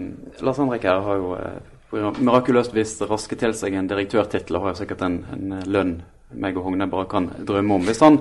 Lars 0.40 0.56
Henrik 0.56 0.82
her 0.82 1.00
har 1.00 1.16
jo 1.16 1.34
eh 1.34 1.58
mirakuløst 1.92 2.74
vis 2.74 2.98
raske 3.08 3.36
til 3.36 3.54
seg 3.56 3.74
en 3.74 3.88
direktørtittel 3.88 4.56
og 4.58 4.66
har 4.68 4.74
sikkert 4.76 5.02
en, 5.06 5.22
en, 5.32 5.54
lønn 5.66 5.94
meg 6.36 6.58
og 6.60 6.66
Hogne 6.66 6.88
bare 6.90 7.08
kan 7.08 7.30
drømme 7.48 7.78
om. 7.78 7.86
Hvis 7.88 8.02
han 8.04 8.18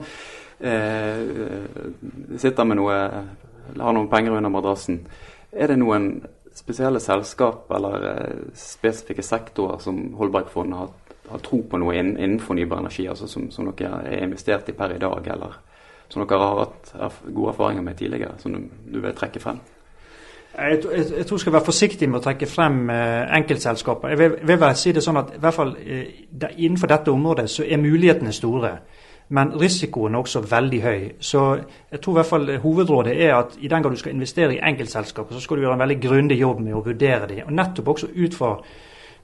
eh, 0.63 1.19
sitter 2.39 2.63
med 2.63 2.79
noe 2.79 2.95
har 3.75 3.93
noen 3.93 4.07
penger 4.07 4.37
under 4.37 4.53
madrassen, 4.53 5.01
er 5.51 5.73
det 5.73 5.79
noen 5.81 6.21
spesielle 6.67 6.99
selskap 6.99 7.71
eller 7.71 8.09
eh, 8.09 8.39
spesifikke 8.59 9.23
sektorer 9.23 9.79
som 9.79 10.01
Holbergfondet 10.19 10.81
har, 10.81 10.91
har, 11.29 11.39
tro 11.45 11.61
på 11.63 11.79
noe 11.79 11.95
innen, 11.95 12.17
innen 12.19 12.43
fornybar 12.43 12.83
energi, 12.83 13.07
altså 13.07 13.29
som, 13.31 13.47
som, 13.51 13.71
dere 13.71 14.03
er 14.03 14.25
investert 14.25 14.67
i 14.67 14.75
per 14.75 14.97
i 14.97 14.99
dag, 14.99 15.31
eller 15.31 15.55
som 16.11 16.25
dere 16.25 16.43
har 16.43 16.61
hatt 16.65 17.23
gode 17.29 17.53
erfaringer 17.53 17.87
med 17.87 17.97
tidligere, 17.97 18.35
som 18.43 18.53
du, 18.55 18.67
du 18.91 18.99
vil 18.99 19.15
trekke 19.15 19.39
frem? 19.39 19.63
Jeg, 20.57 20.83
jeg, 20.83 21.05
jeg, 21.17 21.25
tror 21.25 21.37
jeg 21.37 21.45
skal 21.45 21.55
være 21.55 21.67
forsiktig 21.69 22.07
med 22.09 22.19
å 22.19 22.23
trekke 22.25 22.47
frem 22.49 22.87
eh, 22.89 23.23
enkeltselskaper. 23.37 24.11
Jeg 24.11 24.19
vil, 24.19 24.37
vil 24.49 24.69
si 24.75 24.93
det 24.95 25.03
sånn 25.05 25.19
at 25.21 25.35
i 25.35 25.41
hvert 25.43 25.55
fall 25.55 25.75
eh, 25.79 26.23
der, 26.31 26.55
innenfor 26.57 26.91
dette 26.91 27.13
området 27.13 27.45
så 27.53 27.63
er 27.63 27.79
mulighetene 27.79 28.33
store. 28.35 28.73
Men 29.29 29.51
risikoen 29.59 30.15
er 30.15 30.23
også 30.23 30.41
veldig 30.47 30.81
høy. 30.81 31.01
Så 31.19 31.43
jeg 31.91 32.01
tror 32.01 32.13
i 32.13 32.17
hvert 32.19 32.29
fall 32.29 32.51
hovedrådet 32.63 33.15
er 33.25 33.35
at 33.35 33.57
i 33.59 33.67
den 33.67 33.83
grad 33.83 33.91
du 33.91 33.99
skal 33.99 34.15
investere 34.15 34.55
i 34.55 34.61
enkeltselskaper, 34.63 35.35
så 35.35 35.41
skal 35.43 35.57
du 35.57 35.65
gjøre 35.65 35.73
en 35.73 35.83
veldig 35.83 35.99
grundig 36.01 36.39
jobb 36.39 36.61
med 36.63 36.77
å 36.77 36.83
vurdere 36.85 37.27
dem. 37.27 37.43
Og 37.45 37.53
nettopp 37.53 37.93
også 37.95 38.11
ut 38.15 38.37
fra 38.37 38.55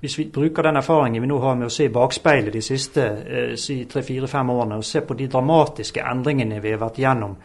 hvis 0.03 0.17
vi 0.19 0.27
bruker 0.35 0.67
den 0.67 0.75
erfaringen 0.75 1.23
vi 1.23 1.27
nå 1.31 1.37
har 1.39 1.55
med 1.55 1.69
å 1.69 1.71
se 1.71 1.85
i 1.87 1.91
bakspeilet 1.93 2.51
de 2.51 2.61
siste 2.61 3.03
eh, 3.07 3.53
si, 3.55 3.85
tre-fire-fem 3.87 4.49
årene, 4.51 4.81
og 4.81 4.83
se 4.83 4.99
på 4.99 5.15
de 5.15 5.29
dramatiske 5.31 6.03
endringene 6.03 6.59
vi 6.59 6.73
har 6.75 6.81
vært 6.81 6.99
gjennom 6.99 7.37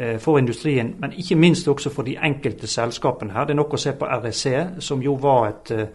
Eh, 0.00 0.18
for 0.18 0.38
industrien, 0.38 0.94
men 0.98 1.12
ikke 1.12 1.36
minst 1.36 1.68
også 1.68 1.90
for 1.90 2.02
de 2.02 2.16
enkelte 2.22 2.66
selskapene 2.66 3.32
her. 3.32 3.44
Det 3.44 3.52
er 3.52 3.58
nok 3.58 3.74
å 3.74 3.80
se 3.80 3.92
på 3.92 4.06
REC, 4.06 4.44
som 4.80 5.02
jo 5.02 5.14
var, 5.20 5.48
et, 5.48 5.70
eh, 5.70 5.86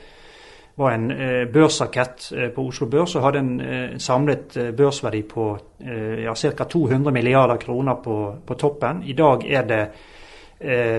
var 0.76 0.92
en 0.92 1.12
eh, 1.12 1.46
børsrakett 1.52 2.32
på 2.56 2.66
Oslo 2.68 2.88
Børs 2.92 3.16
og 3.16 3.24
hadde 3.24 3.44
en 3.44 4.00
samlet 4.02 4.58
børsverdi 4.76 5.22
på 5.30 5.46
ja, 5.80 6.34
ca. 6.36 6.66
200 6.66 7.14
milliarder 7.16 7.58
kroner 7.62 8.02
på, 8.04 8.18
på, 8.46 8.58
toppen. 8.60 9.04
I 9.04 9.14
dag 9.14 9.46
er 9.48 9.70
det 9.70 9.86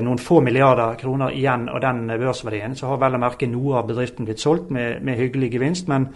noen 0.05 0.21
få 0.21 0.43
milliarder 0.45 0.99
kroner 1.01 1.33
igjen 1.33 1.65
av 1.73 1.81
den 1.81 2.07
børsverdien. 2.09 2.77
Så 2.77 2.91
har 2.91 3.01
vel 3.01 3.17
å 3.17 3.21
merke 3.21 3.49
noe 3.49 3.81
av 3.81 3.89
bedriften 3.89 4.29
blitt 4.29 4.41
solgt 4.41 4.69
med, 4.71 5.03
med 5.05 5.17
hyggelig 5.17 5.51
gevinst. 5.57 5.89
men 5.89 6.11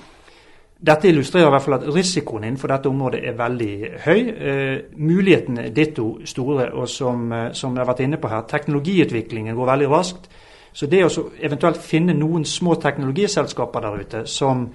dette 0.81 1.11
illustrerer 1.11 1.51
i 1.51 1.53
hvert 1.53 1.64
fall 1.66 1.77
at 1.77 1.88
risikoen 1.92 2.44
innenfor 2.46 2.73
dette 2.73 2.88
området 2.88 3.18
er 3.29 3.35
veldig 3.37 3.75
høy. 4.01 4.20
Eh, 4.33 4.77
mulighetene 4.96 5.66
ditto 5.77 6.07
store. 6.25 6.70
Og 6.73 6.88
som, 6.88 7.27
eh, 7.33 7.51
som, 7.53 7.75
jeg 7.75 7.85
har 7.85 7.90
vært 7.90 8.01
inne 8.07 8.16
på 8.16 8.31
her, 8.33 8.46
teknologiutviklingen 8.49 9.57
går 9.57 9.70
veldig 9.75 9.90
raskt. 9.90 10.31
Så 10.72 10.87
det 10.87 11.02
å 11.04 11.26
eventuelt 11.40 11.80
finne 11.83 12.14
noen 12.14 12.44
små 12.46 12.76
teknologiselskaper 12.80 13.87
der 13.87 14.02
ute 14.04 14.24
som, 14.30 14.66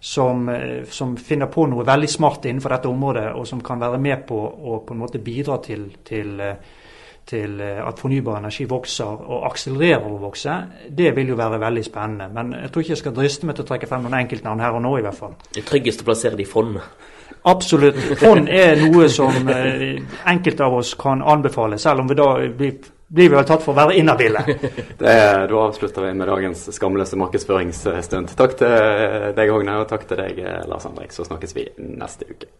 som, 0.00 0.48
eh, 0.48 0.84
som, 0.90 1.16
finner 1.16 1.50
på 1.50 1.66
noe 1.70 1.86
veldig 1.86 2.10
smart 2.10 2.46
innenfor 2.46 2.76
dette 2.76 2.90
området, 2.90 3.26
og 3.34 3.48
som 3.48 3.62
kan 3.64 3.80
være 3.80 3.98
med 3.98 4.26
på 4.28 4.38
å 4.38 4.82
på 4.86 4.94
en 4.94 5.02
måte 5.02 5.22
bidra 5.24 5.58
til, 5.64 5.88
til 6.06 6.38
eh, 6.40 6.76
til 7.30 7.60
eh, 7.62 7.78
at 7.86 7.98
fornybar 8.00 8.40
energi 8.40 8.64
vokser 8.66 9.06
og 9.06 9.44
akselererer 9.50 10.06
å 10.08 10.18
vokse, 10.18 10.54
det 10.88 11.12
vil 11.14 11.30
jo 11.30 11.38
være 11.38 11.60
veldig 11.62 11.84
spennende. 11.86 12.28
Men 12.34 12.54
jeg 12.58 12.72
tror 12.72 12.84
ikke 12.84 12.94
jeg 12.96 13.02
skal 13.04 13.14
driste 13.14 13.46
meg 13.46 13.56
til 13.56 13.66
å 13.66 13.68
trekke 13.70 13.88
frem 13.90 14.06
noen 14.06 14.18
enkeltnavn 14.22 14.62
her 14.64 14.78
og 14.78 14.82
nå, 14.82 14.94
i 14.98 15.04
hvert 15.04 15.18
fall. 15.18 15.36
Det 15.54 15.62
tryggeste 15.68 16.02
å 16.02 16.08
plassere 16.08 16.38
det 16.38 16.46
i 16.46 16.50
fond? 16.50 16.80
Absolutt. 17.50 18.00
Fond 18.18 18.50
er 18.50 18.80
noe 18.82 19.06
som 19.12 19.52
enkelte 20.32 20.66
av 20.66 20.80
oss 20.80 20.94
kan 20.98 21.22
anbefale, 21.22 21.78
selv 21.78 22.02
om 22.02 22.10
vi 22.10 22.18
da 22.18 22.32
blir, 22.56 22.90
blir 23.10 23.28
vi 23.28 23.36
vel 23.36 23.46
tatt 23.48 23.64
for 23.64 23.74
å 23.74 23.80
være 23.80 23.98
inhabile. 23.98 24.44
da 25.02 25.60
avslutter 25.64 26.06
vi 26.06 26.14
med 26.14 26.30
dagens 26.30 26.68
skamløse 26.76 27.18
markedsføringsstund. 27.20 28.34
Takk 28.38 28.58
til 28.62 28.74
deg, 29.36 29.50
Hogne, 29.50 29.80
og 29.82 29.90
takk 29.90 30.06
til 30.10 30.22
deg, 30.22 30.42
Lars 30.70 30.86
Andrik. 30.88 31.14
Så 31.14 31.26
snakkes 31.26 31.56
vi 31.58 31.66
neste 31.76 32.30
uke. 32.30 32.50